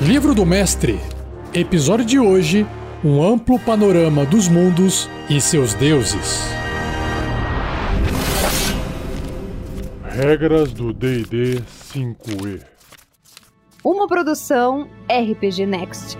Livro 0.00 0.34
do 0.34 0.44
Mestre. 0.44 1.00
Episódio 1.54 2.04
de 2.04 2.18
hoje: 2.18 2.66
Um 3.02 3.22
amplo 3.22 3.58
panorama 3.58 4.26
dos 4.26 4.46
mundos 4.46 5.08
e 5.30 5.40
seus 5.40 5.72
deuses. 5.72 6.42
Regras 10.04 10.70
do 10.72 10.92
DD 10.92 11.62
5E. 11.94 12.62
Uma 13.82 14.06
produção 14.06 14.86
RPG 15.08 15.64
Next. 15.64 16.18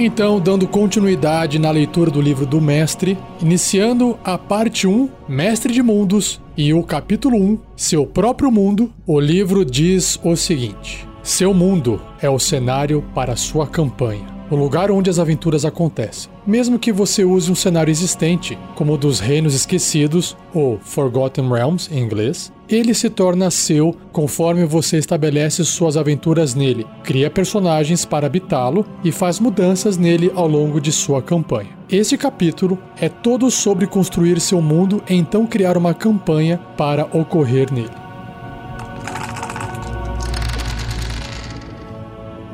Então, 0.00 0.38
dando 0.38 0.68
continuidade 0.68 1.58
na 1.58 1.72
leitura 1.72 2.08
do 2.08 2.20
livro 2.20 2.46
do 2.46 2.60
Mestre, 2.60 3.18
iniciando 3.42 4.16
a 4.22 4.38
parte 4.38 4.86
1, 4.86 5.08
Mestre 5.28 5.72
de 5.72 5.82
Mundos, 5.82 6.40
e 6.56 6.72
o 6.72 6.84
capítulo 6.84 7.36
1, 7.36 7.58
Seu 7.74 8.06
próprio 8.06 8.48
mundo, 8.48 8.92
o 9.04 9.18
livro 9.18 9.64
diz 9.64 10.16
o 10.22 10.36
seguinte: 10.36 11.04
Seu 11.20 11.52
mundo 11.52 12.00
é 12.22 12.30
o 12.30 12.38
cenário 12.38 13.04
para 13.12 13.34
sua 13.34 13.66
campanha 13.66 14.37
o 14.50 14.56
lugar 14.56 14.90
onde 14.90 15.10
as 15.10 15.18
aventuras 15.18 15.64
acontecem. 15.64 16.30
Mesmo 16.46 16.78
que 16.78 16.92
você 16.92 17.24
use 17.24 17.50
um 17.50 17.54
cenário 17.54 17.90
existente, 17.90 18.58
como 18.74 18.94
o 18.94 18.98
dos 18.98 19.20
Reinos 19.20 19.54
Esquecidos, 19.54 20.36
ou 20.54 20.78
Forgotten 20.80 21.48
Realms 21.48 21.90
em 21.92 21.98
inglês, 21.98 22.52
ele 22.68 22.92
se 22.94 23.08
torna 23.08 23.50
seu 23.50 23.94
conforme 24.12 24.64
você 24.64 24.98
estabelece 24.98 25.64
suas 25.64 25.96
aventuras 25.96 26.54
nele, 26.54 26.86
cria 27.02 27.30
personagens 27.30 28.04
para 28.04 28.26
habitá-lo 28.26 28.84
e 29.02 29.10
faz 29.10 29.40
mudanças 29.40 29.96
nele 29.96 30.30
ao 30.34 30.46
longo 30.46 30.80
de 30.80 30.92
sua 30.92 31.22
campanha. 31.22 31.70
Este 31.90 32.18
capítulo 32.18 32.78
é 33.00 33.08
todo 33.08 33.50
sobre 33.50 33.86
construir 33.86 34.40
seu 34.40 34.60
mundo 34.60 35.02
e 35.08 35.14
então 35.14 35.46
criar 35.46 35.76
uma 35.76 35.94
campanha 35.94 36.58
para 36.76 37.04
ocorrer 37.16 37.72
nele. 37.72 37.88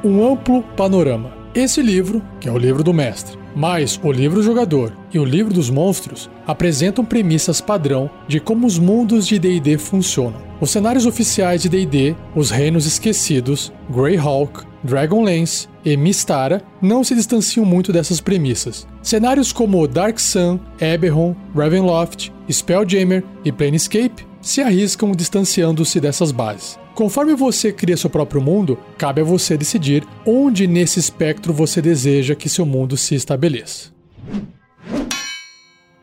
Um 0.05 0.33
amplo 0.33 0.63
panorama. 0.77 1.44
Esse 1.55 1.81
livro, 1.81 2.21
que 2.41 2.49
é 2.49 2.53
o 2.53 2.59
livro 2.59 2.83
do 2.83 2.93
mestre, 2.93 3.39
mais 3.55 4.01
o 4.03 4.11
livro 4.11 4.43
jogador 4.43 4.93
e 5.13 5.21
o 5.21 5.25
livro 5.25 5.55
dos 5.55 5.71
monstros 5.71 6.29
apresentam 6.45 7.05
premissas 7.05 7.61
padrão 7.61 8.11
de 8.27 8.41
como 8.41 8.67
os 8.67 8.77
mundos 8.77 9.25
de 9.25 9.39
D&D 9.39 9.79
funcionam. 9.79 10.43
Os 10.61 10.73
cenários 10.73 11.07
oficiais 11.07 11.63
de 11.63 11.69
D&D, 11.69 12.17
os 12.35 12.51
Reinos 12.51 12.87
Esquecidos, 12.87 13.73
Greyhawk, 13.89 14.65
Dragonlance 14.83 15.69
e 15.85 15.97
Mistara 15.97 16.61
não 16.83 17.05
se 17.05 17.15
distanciam 17.15 17.65
muito 17.65 17.93
dessas 17.93 18.21
premissas. 18.21 18.85
Cenários 19.01 19.53
como 19.53 19.87
Dark 19.87 20.19
Sun, 20.19 20.59
Eberron, 20.81 21.37
Ravenloft, 21.55 22.33
Spelljammer 22.51 23.23
e 23.45 23.53
Planescape 23.53 24.27
se 24.43 24.61
arriscam 24.61 25.13
distanciando-se 25.13 26.01
dessas 26.01 26.33
bases. 26.33 26.83
Conforme 26.95 27.35
você 27.35 27.73
cria 27.73 27.97
seu 27.97 28.09
próprio 28.09 28.41
mundo, 28.41 28.79
cabe 28.97 29.21
a 29.21 29.25
você 29.25 29.57
decidir 29.57 30.07
onde 30.25 30.67
nesse 30.69 31.01
espectro 31.01 31.53
você 31.53 31.83
deseja 31.83 32.37
que 32.37 32.49
seu 32.49 32.65
mundo 32.65 32.97
se 32.97 33.17
estabeleça. 33.17 33.93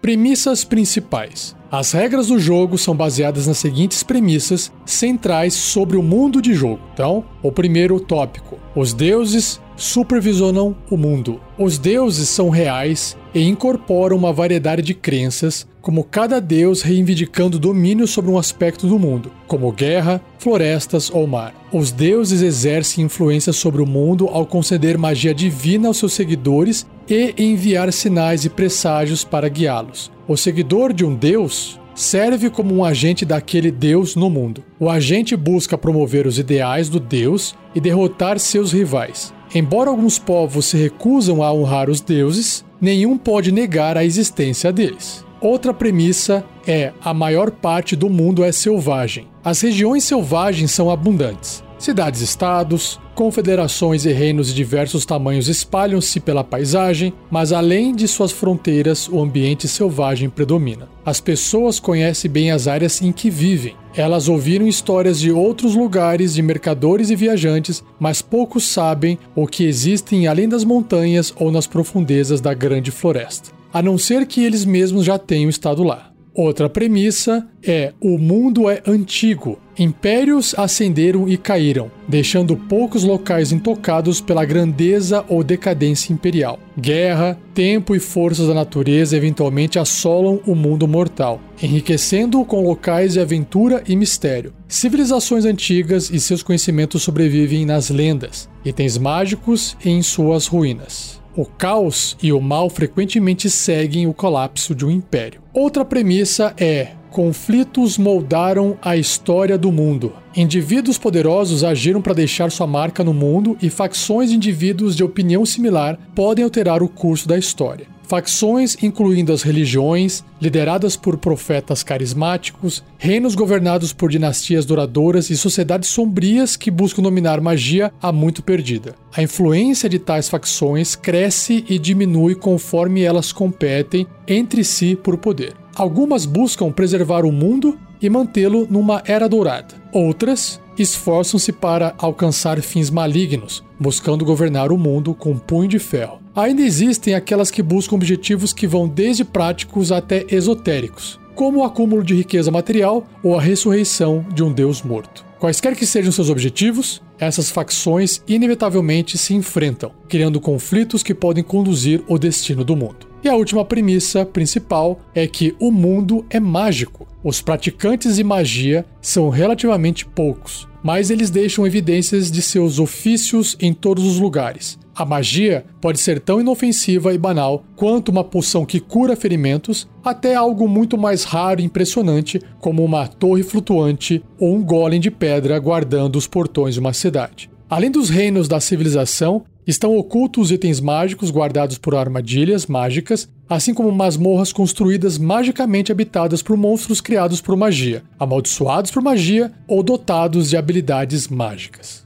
Premissas 0.02 0.66
principais. 0.66 1.56
As 1.72 1.94
regras 1.94 2.28
do 2.28 2.38
jogo 2.38 2.78
são 2.78 2.94
baseadas 2.94 3.48
nas 3.48 3.58
seguintes 3.60 4.04
premissas 4.04 4.70
centrais 4.86 5.54
sobre 5.54 5.96
o 5.96 6.04
mundo 6.04 6.42
de 6.42 6.54
jogo. 6.54 6.82
Então, 6.94 7.24
o 7.42 7.52
primeiro 7.52 7.98
tópico: 7.98 8.60
os 8.76 8.94
deuses 8.94 9.62
supervisionam 9.78 10.76
o 10.90 10.98
mundo. 10.98 11.40
Os 11.58 11.78
deuses 11.78 12.28
são 12.28 12.50
reais 12.50 13.16
e 13.34 13.48
incorporam 13.48 14.18
uma 14.18 14.34
variedade 14.34 14.82
de 14.82 14.94
crenças, 14.94 15.66
como 15.82 16.04
cada 16.04 16.40
deus 16.40 16.82
reivindicando 16.82 17.58
domínio 17.58 18.06
sobre 18.06 18.30
um 18.30 18.38
aspecto 18.38 18.88
do 18.88 19.00
mundo, 19.00 19.32
como 19.48 19.72
guerra, 19.72 20.22
florestas 20.38 21.10
ou 21.12 21.26
mar. 21.26 21.54
Os 21.72 21.92
deuses 21.92 22.42
exercem 22.42 23.06
influência 23.06 23.52
sobre 23.52 23.82
o 23.82 23.88
mundo 23.88 24.28
ao 24.28 24.46
conceder 24.46 24.98
magia 24.98 25.34
divina 25.34 25.88
aos 25.88 25.98
seus 25.98 26.14
seguidores 26.14 26.86
e 27.10 27.34
enviar 27.38 27.92
sinais 27.92 28.46
e 28.46 28.50
presságios 28.50 29.24
para 29.24 29.50
guiá-los. 29.50 30.12
O 30.28 30.38
seguidor 30.38 30.94
de 30.94 31.04
um 31.04 31.16
deus 31.16 31.80
serve 31.96 32.50
como 32.50 32.74
um 32.74 32.86
agente 32.86 33.26
daquele 33.26 33.72
Deus 33.72 34.16
no 34.16 34.30
mundo. 34.30 34.64
O 34.80 34.90
agente 34.90 35.36
busca 35.36 35.78
promover 35.78 36.26
os 36.26 36.40
ideais 36.40 36.90
do 36.90 37.00
Deus 37.00 37.56
e 37.76 37.82
derrotar 37.82 38.40
seus 38.40 38.72
rivais. 38.72 39.34
Embora 39.54 39.90
alguns 39.90 40.18
povos 40.18 40.66
se 40.66 40.78
recusam 40.78 41.44
a 41.44 41.52
honrar 41.52 41.90
os 41.90 42.00
deuses, 42.00 42.64
nenhum 42.80 43.18
pode 43.18 43.52
negar 43.52 43.98
a 43.98 44.06
existência 44.06 44.72
deles. 44.72 45.26
Outra 45.42 45.74
premissa 45.74 46.46
é: 46.68 46.94
a 47.04 47.16
maior 47.16 47.50
parte 47.50 47.96
do 47.96 48.08
mundo 48.08 48.44
é 48.44 48.52
selvagem. 48.52 49.28
As 49.44 49.60
regiões 49.60 50.04
selvagens 50.04 50.70
são 50.72 50.92
abundantes. 50.92 51.64
Cidades-estados, 51.82 53.00
confederações 53.16 54.06
e 54.06 54.14
reinos 54.14 54.50
de 54.50 54.54
diversos 54.54 55.04
tamanhos 55.04 55.48
espalham-se 55.48 56.20
pela 56.20 56.44
paisagem, 56.44 57.12
mas 57.32 57.52
além 57.52 57.96
de 57.96 58.08
suas 58.08 58.32
fronteiras, 58.32 59.10
o 59.10 59.20
ambiente 59.20 59.68
selvagem 59.68 60.30
predomina. 60.30 60.88
As 61.04 61.20
pessoas 61.20 61.80
conhecem 61.80 62.30
bem 62.30 62.52
as 62.52 62.68
áreas 62.68 63.02
em 63.02 63.12
que 63.12 63.32
vivem. 63.32 63.74
Elas 63.96 64.30
ouviram 64.30 64.68
histórias 64.68 65.20
de 65.20 65.32
outros 65.32 65.74
lugares, 65.74 66.36
de 66.36 66.44
mercadores 66.44 67.10
e 67.10 67.16
viajantes, 67.16 67.84
mas 68.00 68.22
poucos 68.22 68.64
sabem 68.66 69.18
o 69.36 69.48
que 69.48 69.64
existem 69.64 70.28
além 70.28 70.48
das 70.48 70.64
montanhas 70.64 71.34
ou 71.36 71.52
nas 71.52 71.66
profundezas 71.66 72.40
da 72.40 72.54
grande 72.54 72.92
floresta, 72.92 73.50
a 73.74 73.82
não 73.82 73.98
ser 73.98 74.28
que 74.28 74.44
eles 74.44 74.66
mesmos 74.66 75.04
já 75.04 75.18
tenham 75.18 75.50
estado 75.50 75.82
lá. 75.82 76.11
Outra 76.34 76.70
premissa 76.70 77.46
é: 77.62 77.94
o 78.00 78.18
mundo 78.18 78.70
é 78.70 78.82
antigo. 78.88 79.60
Impérios 79.78 80.54
ascenderam 80.58 81.28
e 81.28 81.38
caíram, 81.38 81.92
deixando 82.08 82.56
poucos 82.56 83.04
locais 83.04 83.52
intocados 83.52 84.22
pela 84.22 84.46
grandeza 84.46 85.26
ou 85.28 85.44
decadência 85.44 86.14
imperial. 86.14 86.60
Guerra, 86.78 87.38
tempo 87.54 87.96
e 87.96 88.00
forças 88.00 88.48
da 88.48 88.54
natureza 88.54 89.18
eventualmente 89.18 89.80
assolam 89.80 90.40
o 90.46 90.56
mundo 90.56 90.88
mortal, 90.88 91.42
enriquecendo-o 91.62 92.46
com 92.46 92.64
locais 92.64 93.14
de 93.14 93.20
aventura 93.20 93.84
e 93.88 93.96
mistério. 93.96 94.54
Civilizações 94.68 95.46
antigas 95.46 96.10
e 96.10 96.20
seus 96.20 96.44
conhecimentos 96.44 97.02
sobrevivem 97.02 97.66
nas 97.66 97.90
lendas, 97.90 98.50
itens 98.64 98.98
mágicos 98.98 99.76
e 99.84 99.90
em 99.90 100.02
suas 100.02 100.48
ruínas. 100.48 101.21
O 101.36 101.46
caos 101.46 102.18
e 102.22 102.34
o 102.34 102.42
mal 102.42 102.70
frequentemente 102.70 103.50
seguem 103.50 104.06
o 104.06 104.14
colapso 104.14 104.76
de 104.76 104.86
um 104.86 104.92
império. 104.92 105.42
Outra 105.54 105.86
premissa 105.86 106.54
é: 106.58 106.90
conflitos 107.10 107.98
moldaram 107.98 108.78
a 108.82 108.98
história 108.98 109.58
do 109.58 109.72
mundo. 109.72 110.12
Indivíduos 110.36 110.98
poderosos 110.98 111.64
agiram 111.64 112.02
para 112.02 112.14
deixar 112.14 112.52
sua 112.52 112.68
marca 112.68 113.02
no 113.02 113.14
mundo 113.14 113.58
e 113.62 113.70
facções 113.70 114.30
de 114.30 114.36
indivíduos 114.36 114.94
de 114.94 115.06
opinião 115.06 115.46
similar 115.46 115.98
podem 116.14 116.44
alterar 116.44 116.84
o 116.84 116.90
curso 116.90 117.30
da 117.30 117.38
história. 117.38 117.88
Facções 118.12 118.76
incluindo 118.84 119.32
as 119.32 119.42
religiões, 119.42 120.22
lideradas 120.42 120.98
por 120.98 121.16
profetas 121.16 121.82
carismáticos, 121.82 122.84
reinos 122.98 123.36
governados 123.36 123.94
por 123.94 124.12
dinastias 124.12 124.66
duradouras 124.66 125.30
e 125.30 125.38
sociedades 125.38 125.88
sombrias 125.88 126.58
que 126.58 126.70
buscam 126.70 127.02
dominar 127.02 127.40
magia 127.40 127.90
há 128.02 128.12
muito 128.12 128.44
perdida. 128.44 128.96
A 129.16 129.24
influência 129.24 129.88
de 129.88 129.98
tais 129.98 130.28
facções 130.28 130.94
cresce 130.94 131.64
e 131.70 131.80
diminui 131.80 132.36
conforme 132.36 133.02
elas 133.02 133.32
competem 133.32 134.06
entre 134.28 134.66
si 134.66 134.94
por 134.94 135.16
poder. 135.16 135.54
Algumas 135.74 136.26
buscam 136.26 136.70
preservar 136.70 137.24
o 137.24 137.32
mundo 137.32 137.80
e 138.02 138.10
mantê-lo 138.10 138.68
numa 138.70 139.02
era 139.06 139.30
dourada. 139.30 139.74
Outras 139.94 140.60
esforçam-se 140.78 141.54
para 141.54 141.96
alcançar 141.98 142.62
fins 142.62 142.90
malignos, 142.90 143.64
buscando 143.80 144.26
governar 144.26 144.70
o 144.70 144.78
mundo 144.78 145.14
com 145.14 145.38
punho 145.38 145.70
de 145.70 145.80
ferro. 145.80 146.21
Ainda 146.34 146.62
existem 146.62 147.14
aquelas 147.14 147.52
que 147.52 147.62
buscam 147.62 147.96
objetivos 147.96 148.54
que 148.54 148.66
vão 148.66 148.88
desde 148.88 149.26
práticos 149.26 149.92
até 149.92 150.26
esotéricos, 150.30 151.20
como 151.36 151.60
o 151.60 151.64
acúmulo 151.64 152.04
de 152.04 152.16
riqueza 152.16 152.50
material 152.50 153.06
ou 153.22 153.38
a 153.38 153.42
ressurreição 153.42 154.26
de 154.34 154.42
um 154.42 154.54
deus 154.54 154.82
morto. 154.82 155.26
Quaisquer 155.42 155.76
que 155.76 155.86
sejam 155.86 156.12
seus 156.12 156.30
objetivos, 156.30 157.02
essas 157.20 157.50
facções 157.50 158.22
inevitavelmente 158.28 159.18
se 159.18 159.34
enfrentam, 159.34 159.92
criando 160.08 160.40
conflitos 160.40 161.04
que 161.04 161.14
podem 161.14 161.44
conduzir 161.44 162.02
o 162.08 162.18
destino 162.18 162.64
do 162.64 162.78
mundo. 162.78 163.08
E 163.24 163.28
a 163.28 163.36
última 163.36 163.66
premissa 163.66 164.26
principal 164.26 165.02
é 165.14 165.28
que 165.28 165.54
o 165.60 165.70
mundo 165.70 166.26
é 166.30 166.40
mágico. 166.40 167.08
Os 167.24 167.42
praticantes 167.42 168.16
de 168.16 168.24
magia 168.24 168.86
são 169.02 169.30
relativamente 169.30 170.06
poucos, 170.06 170.68
mas 170.82 171.10
eles 171.10 171.30
deixam 171.30 171.68
evidências 171.68 172.32
de 172.32 172.42
seus 172.42 172.80
ofícios 172.80 173.58
em 173.60 173.74
todos 173.74 174.06
os 174.06 174.18
lugares. 174.18 174.80
A 174.96 175.06
magia 175.06 175.66
pode 175.80 176.00
ser 176.00 176.20
tão 176.20 176.42
inofensiva 176.42 177.14
e 177.14 177.18
banal 177.18 177.64
quanto 177.76 178.10
uma 178.10 178.24
poção 178.24 178.66
que 178.66 178.80
cura 178.80 179.16
ferimentos, 179.16 179.88
até 180.04 180.36
algo 180.36 180.68
muito 180.68 180.98
mais 180.98 181.24
raro 181.24 181.62
e 181.62 181.64
impressionante, 181.64 182.42
como 182.60 182.84
uma 182.84 183.08
torre 183.08 183.42
flutuante 183.42 184.22
ou 184.38 184.54
um 184.54 184.64
golem 184.64 185.00
de 185.00 185.10
pedra 185.10 185.58
guardando 185.60 186.18
os 186.18 186.28
portões 186.28 186.74
de 186.74 186.80
uma 186.80 186.94
cidade. 186.94 187.50
Além 187.70 187.90
dos 187.90 188.10
reinos 188.10 188.50
da 188.50 188.60
civilização, 188.60 189.46
estão 189.66 189.96
ocultos 189.96 190.52
itens 190.52 190.82
mágicos 190.82 191.32
guardados 191.32 191.78
por 191.78 191.96
armadilhas 191.96 192.66
mágicas, 192.66 193.30
assim 193.48 193.74
como 193.74 193.92
masmorras 193.92 194.52
construídas 194.52 195.18
magicamente 195.18 195.92
habitadas 195.92 196.42
por 196.42 196.58
monstros 196.58 197.00
criados 197.00 197.40
por 197.40 197.56
magia, 197.56 198.04
amaldiçoados 198.20 198.92
por 198.92 199.02
magia 199.02 199.52
ou 199.68 199.82
dotados 199.82 200.50
de 200.50 200.58
habilidades 200.58 201.30
mágicas. 201.30 202.06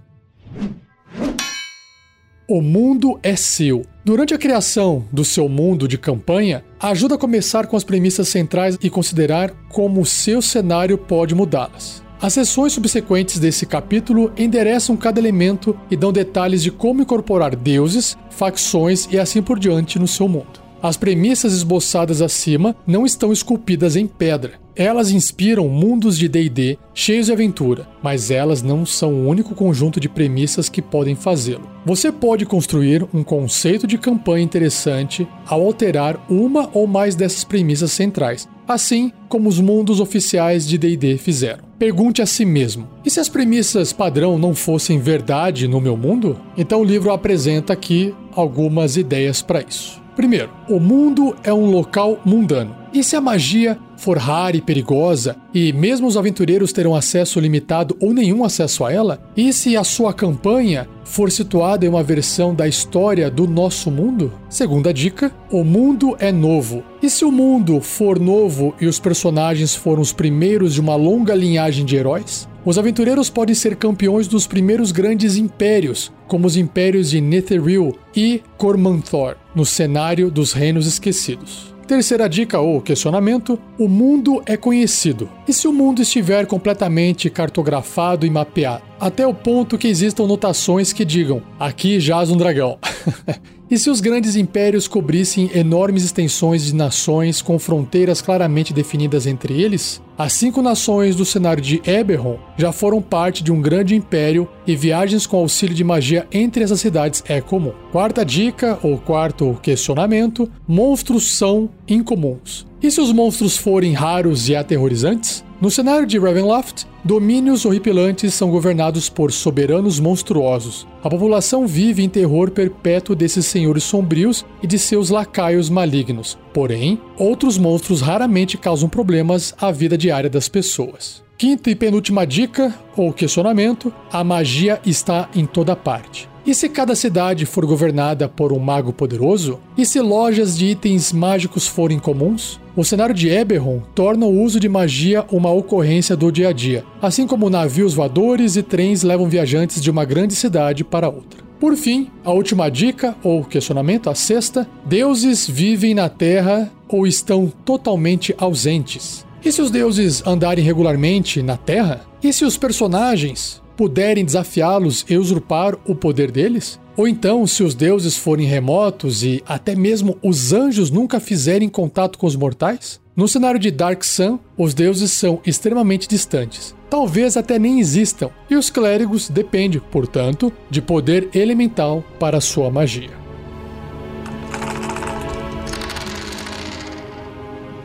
O 2.48 2.62
mundo 2.62 3.20
é 3.24 3.36
seu. 3.36 3.82
Durante 4.04 4.36
a 4.36 4.38
criação 4.38 5.04
do 5.12 5.26
seu 5.26 5.50
mundo 5.50 5.88
de 5.88 5.98
campanha, 5.98 6.64
ajuda 6.80 7.16
a 7.16 7.18
começar 7.18 7.66
com 7.66 7.76
as 7.76 7.84
premissas 7.84 8.28
centrais 8.28 8.78
e 8.84 8.88
considerar 8.88 9.50
como 9.70 10.00
o 10.00 10.06
seu 10.06 10.44
cenário 10.44 10.96
pode 10.96 11.34
mudá-las. 11.34 12.04
As 12.22 12.34
sessões 12.34 12.74
subsequentes 12.74 13.40
desse 13.40 13.66
capítulo 13.66 14.32
endereçam 14.38 14.96
cada 14.96 15.20
elemento 15.20 15.76
e 15.90 15.98
dão 15.98 16.14
detalhes 16.14 16.62
de 16.62 16.70
como 16.70 17.02
incorporar 17.02 17.56
deuses, 17.56 18.16
facções 18.30 19.08
e 19.12 19.18
assim 19.18 19.42
por 19.42 19.58
diante 19.58 19.98
no 19.98 20.08
seu 20.08 20.28
mundo. 20.28 20.62
As 20.84 20.98
premissas 20.98 21.52
esboçadas 21.52 22.22
acima 22.22 22.76
não 22.86 23.08
estão 23.08 23.34
esculpidas 23.34 23.96
em 23.96 24.06
pedra. 24.06 24.65
Elas 24.76 25.10
inspiram 25.10 25.70
mundos 25.70 26.18
de 26.18 26.28
DD 26.28 26.78
cheios 26.94 27.28
de 27.28 27.32
aventura, 27.32 27.88
mas 28.04 28.30
elas 28.30 28.62
não 28.62 28.86
são 28.86 29.14
o 29.14 29.28
único 29.28 29.56
conjunto 29.56 30.02
de 30.02 30.10
premissas 30.10 30.68
que 30.68 30.82
podem 30.82 31.16
fazê-lo. 31.16 31.70
Você 31.86 32.12
pode 32.12 32.46
construir 32.46 33.08
um 33.14 33.24
conceito 33.24 33.88
de 33.88 33.98
campanha 33.98 34.44
interessante 34.44 35.26
ao 35.48 35.62
alterar 35.62 36.26
uma 36.30 36.70
ou 36.74 36.88
mais 36.88 37.16
dessas 37.16 37.46
premissas 37.46 37.94
centrais, 37.94 38.50
assim 38.68 39.14
como 39.30 39.48
os 39.48 39.62
mundos 39.62 40.02
oficiais 40.02 40.68
de 40.68 40.78
DD 40.78 41.18
fizeram. 41.18 41.64
Pergunte 41.80 42.22
a 42.22 42.26
si 42.26 42.44
mesmo: 42.44 42.86
e 43.06 43.10
se 43.10 43.22
as 43.22 43.30
premissas 43.30 43.94
padrão 43.94 44.38
não 44.38 44.54
fossem 44.54 45.00
verdade 45.00 45.70
no 45.70 45.80
meu 45.80 45.96
mundo? 45.96 46.38
Então 46.58 46.82
o 46.82 46.86
livro 46.86 47.12
apresenta 47.12 47.72
aqui 47.72 48.14
algumas 48.34 48.98
ideias 48.98 49.42
para 49.42 49.62
isso. 49.62 50.04
Primeiro, 50.16 50.50
o 50.70 50.80
mundo 50.80 51.36
é 51.44 51.54
um 51.54 51.70
local 51.70 52.22
mundano. 52.24 52.76
E 52.94 53.04
se 53.04 53.18
a 53.18 53.22
magia 53.22 53.78
for 53.98 54.18
rara 54.18 54.56
e 54.56 54.62
perigosa, 54.62 55.36
e 55.54 55.74
mesmo 55.74 56.08
os 56.08 56.16
aventureiros 56.16 56.72
terão 56.72 56.96
acesso 56.96 57.40
limitado 57.40 57.98
ou 58.00 58.14
nenhum 58.14 58.46
acesso 58.46 58.86
a 58.86 58.94
ela? 58.94 59.20
E 59.36 59.52
se 59.52 59.76
a 59.76 59.84
sua 59.84 60.14
campanha 60.14 60.88
for 61.04 61.30
situada 61.30 61.86
em 61.86 61.90
uma 61.90 62.02
versão 62.02 62.56
da 62.56 62.66
história 62.66 63.30
do 63.30 63.46
nosso 63.46 63.92
mundo? 63.92 64.32
Segunda 64.50 64.94
dica: 64.94 65.34
o 65.52 65.66
mundo 65.66 66.16
é 66.18 66.32
novo. 66.32 66.82
E 67.02 67.10
se 67.10 67.26
o 67.26 67.32
mundo 67.32 67.82
for 67.82 68.18
novo 68.18 68.74
e 68.80 68.88
os 68.88 69.00
personagens 69.00 69.76
foram 69.76 70.02
os 70.02 70.14
primeiros 70.14 70.74
de 70.74 70.80
uma 70.80 70.96
longa 70.96 71.36
linhagem 71.36 71.84
de 71.84 71.98
heróis? 71.98 72.48
Os 72.64 72.80
aventureiros 72.80 73.30
podem 73.30 73.54
ser 73.54 73.76
campeões 73.76 74.28
dos 74.28 74.48
primeiros 74.48 74.92
grandes 74.92 75.36
impérios, 75.36 76.12
como 76.28 76.48
os 76.48 76.58
impérios 76.58 77.12
de 77.12 77.22
Netheril 77.22 77.96
e 78.16 78.42
Cormanthor, 78.58 79.36
no 79.56 79.66
cenário 79.66 80.30
dos 80.30 80.52
Reinos 80.54 80.86
Esquecidos. 80.86 81.74
Terceira 81.88 82.28
dica 82.28 82.60
ou 82.60 82.82
questionamento: 82.82 83.60
o 83.78 83.88
mundo 83.88 84.42
é 84.46 84.58
conhecido. 84.58 85.30
E 85.48 85.54
se 85.54 85.68
o 85.68 85.74
mundo 85.74 86.02
estiver 86.02 86.48
completamente 86.48 87.30
cartografado 87.30 88.26
e 88.26 88.30
mapeado? 88.30 88.84
Até 89.00 89.26
o 89.26 89.34
ponto 89.34 89.78
que 89.78 89.88
existam 89.88 90.26
notações 90.26 90.92
que 90.92 91.06
digam: 91.06 91.42
aqui 91.60 92.00
jaz 92.00 92.32
um 92.32 92.38
dragão. 92.38 92.80
E 93.70 93.80
se 93.80 93.90
os 93.90 94.00
grandes 94.00 94.36
impérios 94.36 94.88
cobrissem 94.88 95.50
enormes 95.56 96.04
extensões 96.04 96.66
de 96.66 96.76
nações 96.76 97.42
com 97.42 97.58
fronteiras 97.58 98.22
claramente 98.22 98.72
definidas 98.72 99.26
entre 99.26 99.60
eles? 99.60 100.00
As 100.16 100.34
cinco 100.34 100.62
nações 100.62 101.16
do 101.16 101.26
cenário 101.26 101.64
de 101.64 101.82
Eberron 101.84 102.38
já 102.56 102.72
foram 102.72 103.02
parte 103.02 103.44
de 103.44 103.52
um 103.52 103.60
grande 103.60 103.96
império 103.96 104.48
e 104.68 104.76
viagens 104.76 105.26
com 105.26 105.38
auxílio 105.38 105.76
de 105.76 105.84
magia 105.84 106.28
entre 106.32 106.64
essas 106.64 106.80
cidades 106.80 107.24
é 107.28 107.42
comum. 107.42 107.74
Quarta 107.92 108.24
dica 108.24 108.78
ou 108.84 109.00
quarto 109.00 109.58
questionamento: 109.64 110.50
monstros 110.68 111.32
são 111.32 111.68
incomuns. 111.88 112.68
E 112.86 112.92
se 112.92 113.02
os 113.02 113.12
monstros 113.12 113.58
forem 113.58 113.94
raros 113.94 114.48
e 114.48 114.56
aterrorizantes? 114.56 115.44
No 115.60 115.72
cenário 115.72 116.06
de 116.06 116.20
Ravenloft, 116.20 116.86
domínios 117.04 117.66
horripilantes 117.66 118.32
são 118.36 118.52
governados 118.52 119.10
por 119.10 119.32
soberanos 119.32 120.00
monstruosos. 120.00 120.86
A 121.04 121.10
população 121.10 121.66
vive 121.66 122.04
em 122.04 122.10
terror 122.10 122.52
perpétuo 122.52 123.16
desses 123.16 123.48
senhores 123.48 123.84
sombrios 123.84 124.46
e 124.62 124.68
de 124.68 124.78
seus 124.78 125.10
lacaios 125.10 125.68
malignos. 125.68 126.38
Porém, 126.54 127.02
outros 127.18 127.58
monstros 127.58 128.02
raramente 128.02 128.56
causam 128.56 128.88
problemas 128.88 129.56
à 129.60 129.72
vida 129.72 129.98
diária 129.98 130.30
das 130.30 130.48
pessoas. 130.48 131.25
Quinta 131.38 131.70
e 131.70 131.76
penúltima 131.76 132.26
dica 132.26 132.74
ou 132.96 133.12
questionamento: 133.12 133.94
a 134.10 134.24
magia 134.24 134.80
está 134.86 135.30
em 135.36 135.46
toda 135.46 135.76
parte. 135.76 136.30
E 136.46 136.56
se 136.56 136.70
cada 136.70 136.96
cidade 136.96 137.46
for 137.46 137.66
governada 137.66 138.30
por 138.30 138.54
um 138.54 138.60
mago 138.60 138.94
poderoso? 138.94 139.60
E 139.78 139.86
se 139.86 140.00
lojas 140.00 140.58
de 140.58 140.68
itens 140.68 141.12
mágicos 141.12 141.68
forem 141.68 142.00
comuns? 142.00 142.60
O 142.76 142.86
cenário 142.86 143.16
de 143.16 143.28
Eberron 143.28 143.82
torna 143.94 144.26
o 144.26 144.44
uso 144.44 144.60
de 144.60 144.70
magia 144.70 145.26
uma 145.30 145.52
ocorrência 145.52 146.16
do 146.16 146.32
dia 146.32 146.50
a 146.50 146.54
dia, 146.54 146.86
assim 147.02 147.26
como 147.26 147.50
navios 147.50 147.96
voadores 147.96 148.56
e 148.56 148.64
trens 148.64 149.02
levam 149.04 149.28
viajantes 149.28 149.82
de 149.82 149.90
uma 149.92 150.06
grande 150.06 150.36
cidade 150.36 150.84
para 150.84 151.10
outra. 151.10 151.44
Por 151.60 151.76
fim, 151.76 152.12
a 152.24 152.32
última 152.32 152.70
dica 152.70 153.16
ou 153.24 153.44
questionamento, 153.44 154.10
a 154.10 154.16
sexta: 154.16 154.66
deuses 154.86 155.50
vivem 155.50 155.94
na 155.94 156.08
Terra 156.08 156.72
ou 156.88 157.06
estão 157.06 157.52
totalmente 157.66 158.34
ausentes? 158.38 159.25
E 159.46 159.52
se 159.52 159.62
os 159.62 159.70
deuses 159.70 160.26
andarem 160.26 160.66
regularmente 160.66 161.44
na 161.44 161.56
Terra? 161.56 162.02
E 162.24 162.34
se 162.34 162.44
os 162.44 162.58
personagens 162.58 163.62
puderem 163.78 164.26
desafiá-los 164.26 165.06
e 165.08 165.16
usurpar 165.16 165.78
o 165.86 165.94
poder 165.94 166.32
deles? 166.32 166.80
Ou 166.98 167.08
então, 167.08 167.46
se 167.46 167.62
os 167.62 167.76
deuses 167.76 168.18
forem 168.18 168.48
remotos 168.48 169.24
e 169.24 169.44
até 169.46 169.76
mesmo 169.76 170.18
os 170.24 170.52
anjos 170.52 170.90
nunca 170.90 171.20
fizerem 171.20 171.70
contato 171.70 172.18
com 172.18 172.26
os 172.26 172.36
mortais? 172.36 173.00
No 173.16 173.28
cenário 173.28 173.60
de 173.60 173.70
Dark 173.70 174.04
Sun, 174.04 174.40
os 174.58 174.74
deuses 174.74 175.12
são 175.12 175.40
extremamente 175.46 176.08
distantes, 176.08 176.74
talvez 176.90 177.38
até 177.38 177.60
nem 177.60 177.80
existam, 177.80 178.32
e 178.50 178.56
os 178.56 178.72
clérigos 178.72 179.30
dependem, 179.30 179.80
portanto, 179.92 180.52
de 180.72 180.82
poder 180.82 181.30
elemental 181.36 182.04
para 182.20 182.42
sua 182.42 182.72
magia. 182.72 183.12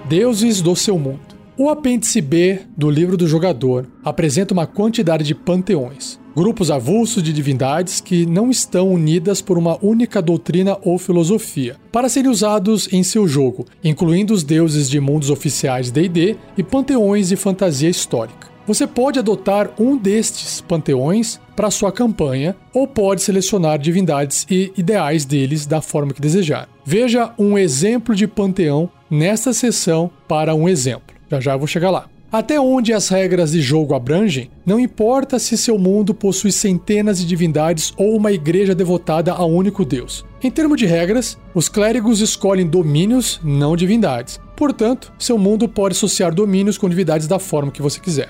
Deuses 0.08 0.62
do 0.62 0.74
seu 0.74 0.98
mundo. 0.98 1.29
O 1.62 1.68
apêndice 1.68 2.22
B 2.22 2.60
do 2.74 2.88
livro 2.88 3.18
do 3.18 3.28
jogador 3.28 3.86
apresenta 4.02 4.54
uma 4.54 4.66
quantidade 4.66 5.22
de 5.22 5.34
panteões, 5.34 6.18
grupos 6.34 6.70
avulsos 6.70 7.22
de 7.22 7.34
divindades 7.34 8.00
que 8.00 8.24
não 8.24 8.50
estão 8.50 8.88
unidas 8.90 9.42
por 9.42 9.58
uma 9.58 9.76
única 9.84 10.22
doutrina 10.22 10.78
ou 10.82 10.96
filosofia, 10.96 11.76
para 11.92 12.08
serem 12.08 12.30
usados 12.30 12.90
em 12.90 13.02
seu 13.02 13.28
jogo, 13.28 13.66
incluindo 13.84 14.32
os 14.32 14.42
deuses 14.42 14.88
de 14.88 14.98
mundos 14.98 15.28
oficiais 15.28 15.90
D&D 15.90 16.34
e 16.56 16.62
panteões 16.62 17.28
de 17.28 17.36
fantasia 17.36 17.90
histórica. 17.90 18.48
Você 18.66 18.86
pode 18.86 19.18
adotar 19.18 19.70
um 19.78 19.98
destes 19.98 20.62
panteões 20.62 21.38
para 21.54 21.70
sua 21.70 21.92
campanha 21.92 22.56
ou 22.72 22.88
pode 22.88 23.20
selecionar 23.20 23.78
divindades 23.78 24.46
e 24.50 24.72
ideais 24.78 25.26
deles 25.26 25.66
da 25.66 25.82
forma 25.82 26.14
que 26.14 26.22
desejar. 26.22 26.70
Veja 26.86 27.34
um 27.38 27.58
exemplo 27.58 28.14
de 28.14 28.26
panteão 28.26 28.88
nesta 29.10 29.52
seção 29.52 30.10
para 30.26 30.54
um 30.54 30.66
exemplo. 30.66 31.09
Já 31.30 31.40
já 31.40 31.52
eu 31.52 31.58
vou 31.58 31.68
chegar 31.68 31.90
lá. 31.90 32.08
Até 32.32 32.60
onde 32.60 32.92
as 32.92 33.08
regras 33.08 33.50
de 33.50 33.60
jogo 33.60 33.92
abrangem, 33.92 34.50
não 34.64 34.78
importa 34.78 35.38
se 35.38 35.56
seu 35.56 35.76
mundo 35.76 36.14
possui 36.14 36.52
centenas 36.52 37.18
de 37.18 37.26
divindades 37.26 37.92
ou 37.96 38.16
uma 38.16 38.30
igreja 38.30 38.72
devotada 38.72 39.32
a 39.32 39.44
um 39.44 39.54
único 39.54 39.84
deus. 39.84 40.24
Em 40.42 40.50
termos 40.50 40.78
de 40.78 40.86
regras, 40.86 41.36
os 41.52 41.68
clérigos 41.68 42.20
escolhem 42.20 42.66
domínios, 42.66 43.40
não 43.42 43.76
divindades. 43.76 44.40
Portanto, 44.56 45.12
seu 45.18 45.36
mundo 45.36 45.68
pode 45.68 45.96
associar 45.96 46.32
domínios 46.32 46.78
com 46.78 46.88
divindades 46.88 47.26
da 47.26 47.40
forma 47.40 47.72
que 47.72 47.82
você 47.82 47.98
quiser. 47.98 48.28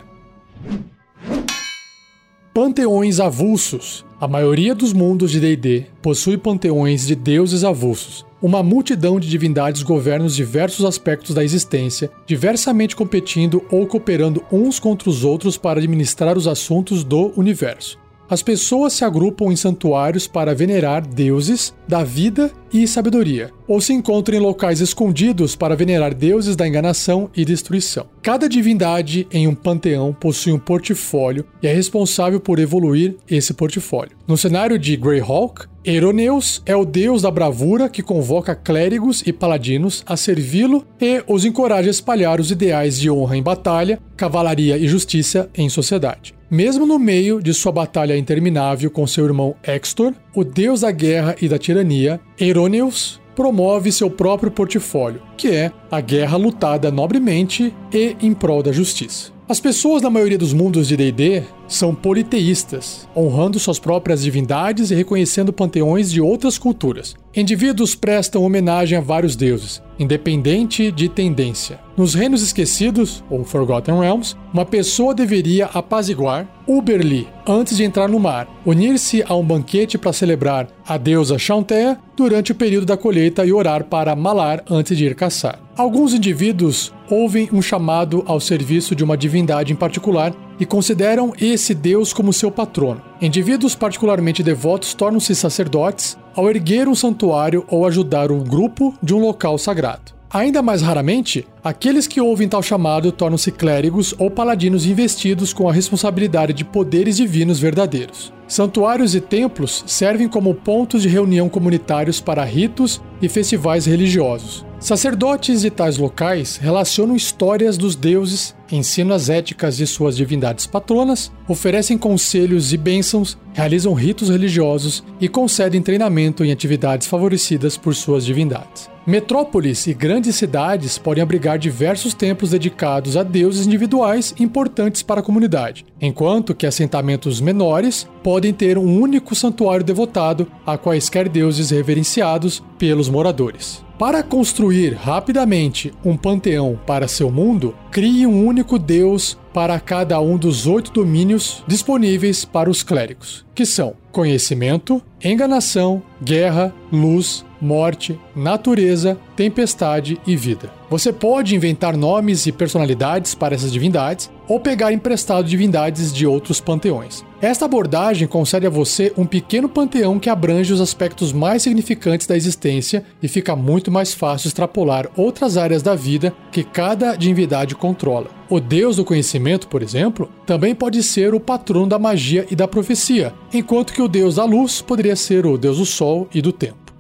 Panteões 2.54 3.20
avulsos. 3.20 4.04
A 4.18 4.26
maioria 4.26 4.74
dos 4.74 4.92
mundos 4.92 5.30
de 5.30 5.40
D&D 5.40 5.86
possui 6.02 6.36
panteões 6.36 7.06
de 7.06 7.14
deuses 7.14 7.64
avulsos, 7.64 8.24
uma 8.42 8.62
multidão 8.62 9.20
de 9.20 9.28
divindades 9.28 9.82
governam 9.82 10.26
os 10.26 10.34
diversos 10.34 10.84
aspectos 10.84 11.34
da 11.34 11.44
existência, 11.44 12.10
diversamente 12.26 12.96
competindo 12.96 13.62
ou 13.70 13.86
cooperando 13.86 14.42
uns 14.50 14.78
contra 14.78 15.10
os 15.10 15.24
outros 15.24 15.56
para 15.56 15.78
administrar 15.78 16.36
os 16.38 16.46
assuntos 16.46 17.04
do 17.04 17.32
universo. 17.36 17.98
As 18.30 18.44
pessoas 18.44 18.92
se 18.92 19.04
agrupam 19.04 19.46
em 19.46 19.56
santuários 19.56 20.28
para 20.28 20.54
venerar 20.54 21.04
deuses 21.04 21.74
da 21.88 22.04
vida 22.04 22.52
e 22.72 22.86
sabedoria, 22.86 23.50
ou 23.66 23.80
se 23.80 23.92
encontram 23.92 24.38
em 24.38 24.40
locais 24.40 24.80
escondidos 24.80 25.56
para 25.56 25.74
venerar 25.74 26.14
deuses 26.14 26.54
da 26.54 26.68
enganação 26.68 27.28
e 27.36 27.44
destruição. 27.44 28.06
Cada 28.22 28.48
divindade 28.48 29.26
em 29.32 29.48
um 29.48 29.54
panteão 29.54 30.12
possui 30.12 30.52
um 30.52 30.60
portfólio 30.60 31.44
e 31.60 31.66
é 31.66 31.72
responsável 31.72 32.38
por 32.38 32.60
evoluir 32.60 33.16
esse 33.28 33.52
portfólio. 33.52 34.16
No 34.28 34.38
cenário 34.38 34.78
de 34.78 34.96
Greyhawk, 34.96 35.66
Eroneus 35.82 36.62
é 36.66 36.76
o 36.76 36.84
deus 36.84 37.22
da 37.22 37.30
bravura 37.30 37.88
que 37.88 38.02
convoca 38.02 38.54
clérigos 38.54 39.22
e 39.24 39.32
paladinos 39.32 40.02
a 40.06 40.14
servi-lo 40.14 40.86
e 41.00 41.24
os 41.26 41.46
encoraja 41.46 41.88
a 41.88 41.90
espalhar 41.90 42.38
os 42.38 42.50
ideais 42.50 43.00
de 43.00 43.10
honra 43.10 43.38
em 43.38 43.42
batalha, 43.42 43.98
cavalaria 44.14 44.76
e 44.76 44.86
justiça 44.86 45.48
em 45.56 45.70
sociedade. 45.70 46.34
Mesmo 46.50 46.84
no 46.84 46.98
meio 46.98 47.42
de 47.42 47.54
sua 47.54 47.72
batalha 47.72 48.14
interminável 48.14 48.90
com 48.90 49.06
seu 49.06 49.24
irmão 49.24 49.54
Extor, 49.66 50.12
o 50.34 50.44
deus 50.44 50.82
da 50.82 50.90
guerra 50.90 51.34
e 51.40 51.48
da 51.48 51.56
tirania, 51.56 52.20
Eroneus 52.38 53.18
promove 53.34 53.90
seu 53.90 54.10
próprio 54.10 54.50
portfólio, 54.50 55.22
que 55.34 55.48
é 55.48 55.72
a 55.90 56.00
guerra 56.02 56.36
lutada 56.36 56.90
nobremente 56.90 57.74
e 57.90 58.16
em 58.20 58.34
prol 58.34 58.62
da 58.62 58.70
justiça. 58.70 59.32
As 59.50 59.58
pessoas 59.58 60.00
na 60.00 60.08
maioria 60.08 60.38
dos 60.38 60.52
mundos 60.52 60.86
de 60.86 60.96
D&D 60.96 61.42
são 61.66 61.92
politeístas, 61.92 63.08
honrando 63.16 63.58
suas 63.58 63.80
próprias 63.80 64.22
divindades 64.22 64.92
e 64.92 64.94
reconhecendo 64.94 65.52
panteões 65.52 66.08
de 66.08 66.20
outras 66.20 66.56
culturas. 66.56 67.16
Indivíduos 67.34 67.96
prestam 67.96 68.44
homenagem 68.44 68.96
a 68.96 69.00
vários 69.00 69.34
deuses, 69.34 69.82
independente 69.98 70.92
de 70.92 71.08
tendência. 71.08 71.80
Nos 71.96 72.14
Reinos 72.14 72.44
Esquecidos, 72.44 73.24
ou 73.28 73.42
Forgotten 73.42 73.98
Realms, 73.98 74.36
uma 74.54 74.64
pessoa 74.64 75.12
deveria 75.12 75.66
apaziguar 75.66 76.46
Uberli 76.64 77.26
antes 77.44 77.76
de 77.76 77.82
entrar 77.82 78.08
no 78.08 78.20
mar, 78.20 78.48
unir-se 78.64 79.24
a 79.26 79.34
um 79.34 79.44
banquete 79.44 79.98
para 79.98 80.12
celebrar 80.12 80.68
a 80.86 80.96
deusa 80.96 81.36
Chantea 81.36 81.98
durante 82.16 82.52
o 82.52 82.54
período 82.54 82.86
da 82.86 82.96
colheita 82.96 83.44
e 83.44 83.52
orar 83.52 83.82
para 83.82 84.14
Malar 84.14 84.62
antes 84.70 84.96
de 84.96 85.06
ir 85.06 85.16
caçar. 85.16 85.58
Alguns 85.80 86.12
indivíduos 86.12 86.92
ouvem 87.08 87.48
um 87.50 87.62
chamado 87.62 88.22
ao 88.26 88.38
serviço 88.38 88.94
de 88.94 89.02
uma 89.02 89.16
divindade 89.16 89.72
em 89.72 89.76
particular 89.76 90.34
e 90.58 90.66
consideram 90.66 91.32
esse 91.40 91.74
deus 91.74 92.12
como 92.12 92.34
seu 92.34 92.50
patrono. 92.50 93.00
Indivíduos 93.18 93.74
particularmente 93.74 94.42
devotos 94.42 94.92
tornam-se 94.92 95.34
sacerdotes 95.34 96.18
ao 96.36 96.50
erguer 96.50 96.86
um 96.86 96.94
santuário 96.94 97.64
ou 97.66 97.86
ajudar 97.86 98.30
um 98.30 98.44
grupo 98.44 98.94
de 99.02 99.14
um 99.14 99.20
local 99.20 99.56
sagrado. 99.56 100.19
Ainda 100.32 100.62
mais 100.62 100.80
raramente, 100.80 101.44
aqueles 101.62 102.06
que 102.06 102.20
ouvem 102.20 102.48
tal 102.48 102.62
chamado 102.62 103.10
tornam-se 103.10 103.50
clérigos 103.50 104.14
ou 104.16 104.30
paladinos 104.30 104.86
investidos 104.86 105.52
com 105.52 105.68
a 105.68 105.72
responsabilidade 105.72 106.52
de 106.52 106.64
poderes 106.64 107.16
divinos 107.16 107.58
verdadeiros. 107.58 108.32
Santuários 108.46 109.16
e 109.16 109.20
templos 109.20 109.82
servem 109.88 110.28
como 110.28 110.54
pontos 110.54 111.02
de 111.02 111.08
reunião 111.08 111.48
comunitários 111.48 112.20
para 112.20 112.44
ritos 112.44 113.02
e 113.20 113.28
festivais 113.28 113.86
religiosos. 113.86 114.64
Sacerdotes 114.78 115.62
de 115.62 115.70
tais 115.70 115.98
locais 115.98 116.56
relacionam 116.56 117.16
histórias 117.16 117.76
dos 117.76 117.96
deuses, 117.96 118.54
ensinam 118.70 119.14
as 119.14 119.28
éticas 119.28 119.76
de 119.76 119.86
suas 119.86 120.16
divindades 120.16 120.64
patronas, 120.64 121.32
oferecem 121.48 121.98
conselhos 121.98 122.72
e 122.72 122.76
bênçãos, 122.76 123.36
realizam 123.52 123.94
ritos 123.94 124.30
religiosos 124.30 125.02
e 125.20 125.28
concedem 125.28 125.82
treinamento 125.82 126.44
em 126.44 126.52
atividades 126.52 127.08
favorecidas 127.08 127.76
por 127.76 127.96
suas 127.96 128.24
divindades. 128.24 128.88
Metrópoles 129.10 129.88
e 129.88 129.92
grandes 129.92 130.36
cidades 130.36 130.96
podem 130.96 131.20
abrigar 131.20 131.58
diversos 131.58 132.14
templos 132.14 132.52
dedicados 132.52 133.16
a 133.16 133.24
deuses 133.24 133.66
individuais 133.66 134.32
importantes 134.38 135.02
para 135.02 135.18
a 135.18 135.22
comunidade, 135.22 135.84
enquanto 136.00 136.54
que 136.54 136.64
assentamentos 136.64 137.40
menores 137.40 138.08
podem 138.22 138.54
ter 138.54 138.78
um 138.78 139.00
único 139.00 139.34
santuário 139.34 139.84
devotado 139.84 140.46
a 140.64 140.78
quaisquer 140.78 141.28
deuses 141.28 141.70
reverenciados 141.70 142.62
pelos 142.78 143.08
moradores. 143.08 143.84
Para 143.98 144.22
construir 144.22 144.94
rapidamente 144.94 145.92
um 146.04 146.16
panteão 146.16 146.78
para 146.86 147.08
seu 147.08 147.32
mundo, 147.32 147.74
crie 147.90 148.28
um 148.28 148.46
único 148.46 148.78
deus 148.78 149.36
para 149.52 149.80
cada 149.80 150.20
um 150.20 150.38
dos 150.38 150.68
oito 150.68 150.92
domínios 150.92 151.64
disponíveis 151.66 152.44
para 152.44 152.70
os 152.70 152.84
clérigos, 152.84 153.44
que 153.56 153.66
são 153.66 153.94
conhecimento, 154.12 155.02
enganação, 155.22 156.02
guerra, 156.22 156.74
luz, 156.92 157.44
morte, 157.60 158.18
natureza, 158.34 159.18
tempestade 159.36 160.18
e 160.26 160.36
vida. 160.36 160.70
Você 160.88 161.12
pode 161.12 161.54
inventar 161.54 161.96
nomes 161.96 162.46
e 162.46 162.52
personalidades 162.52 163.34
para 163.34 163.54
essas 163.54 163.72
divindades 163.72 164.30
ou 164.50 164.58
pegar 164.58 164.92
emprestado 164.92 165.46
divindades 165.46 166.12
de 166.12 166.26
outros 166.26 166.60
panteões. 166.60 167.24
Esta 167.40 167.66
abordagem 167.66 168.26
concede 168.26 168.66
a 168.66 168.70
você 168.70 169.12
um 169.16 169.24
pequeno 169.24 169.68
panteão 169.68 170.18
que 170.18 170.28
abrange 170.28 170.72
os 170.72 170.80
aspectos 170.80 171.32
mais 171.32 171.62
significantes 171.62 172.26
da 172.26 172.36
existência 172.36 173.04
e 173.22 173.28
fica 173.28 173.54
muito 173.54 173.92
mais 173.92 174.12
fácil 174.12 174.48
extrapolar 174.48 175.08
outras 175.16 175.56
áreas 175.56 175.84
da 175.84 175.94
vida 175.94 176.34
que 176.50 176.64
cada 176.64 177.14
divindade 177.14 177.76
controla. 177.76 178.26
O 178.48 178.58
deus 178.58 178.96
do 178.96 179.04
conhecimento, 179.04 179.68
por 179.68 179.84
exemplo, 179.84 180.28
também 180.44 180.74
pode 180.74 181.00
ser 181.04 181.32
o 181.32 181.38
patrono 181.38 181.86
da 181.86 181.98
magia 182.00 182.44
e 182.50 182.56
da 182.56 182.66
profecia, 182.66 183.32
enquanto 183.54 183.92
que 183.92 184.02
o 184.02 184.08
deus 184.08 184.34
da 184.34 184.44
luz 184.44 184.82
poderia 184.82 185.14
ser 185.14 185.46
o 185.46 185.56
deus 185.56 185.78
do 185.78 185.86
sol 185.86 186.28
e 186.34 186.42
do 186.42 186.52
tempo. 186.52 186.92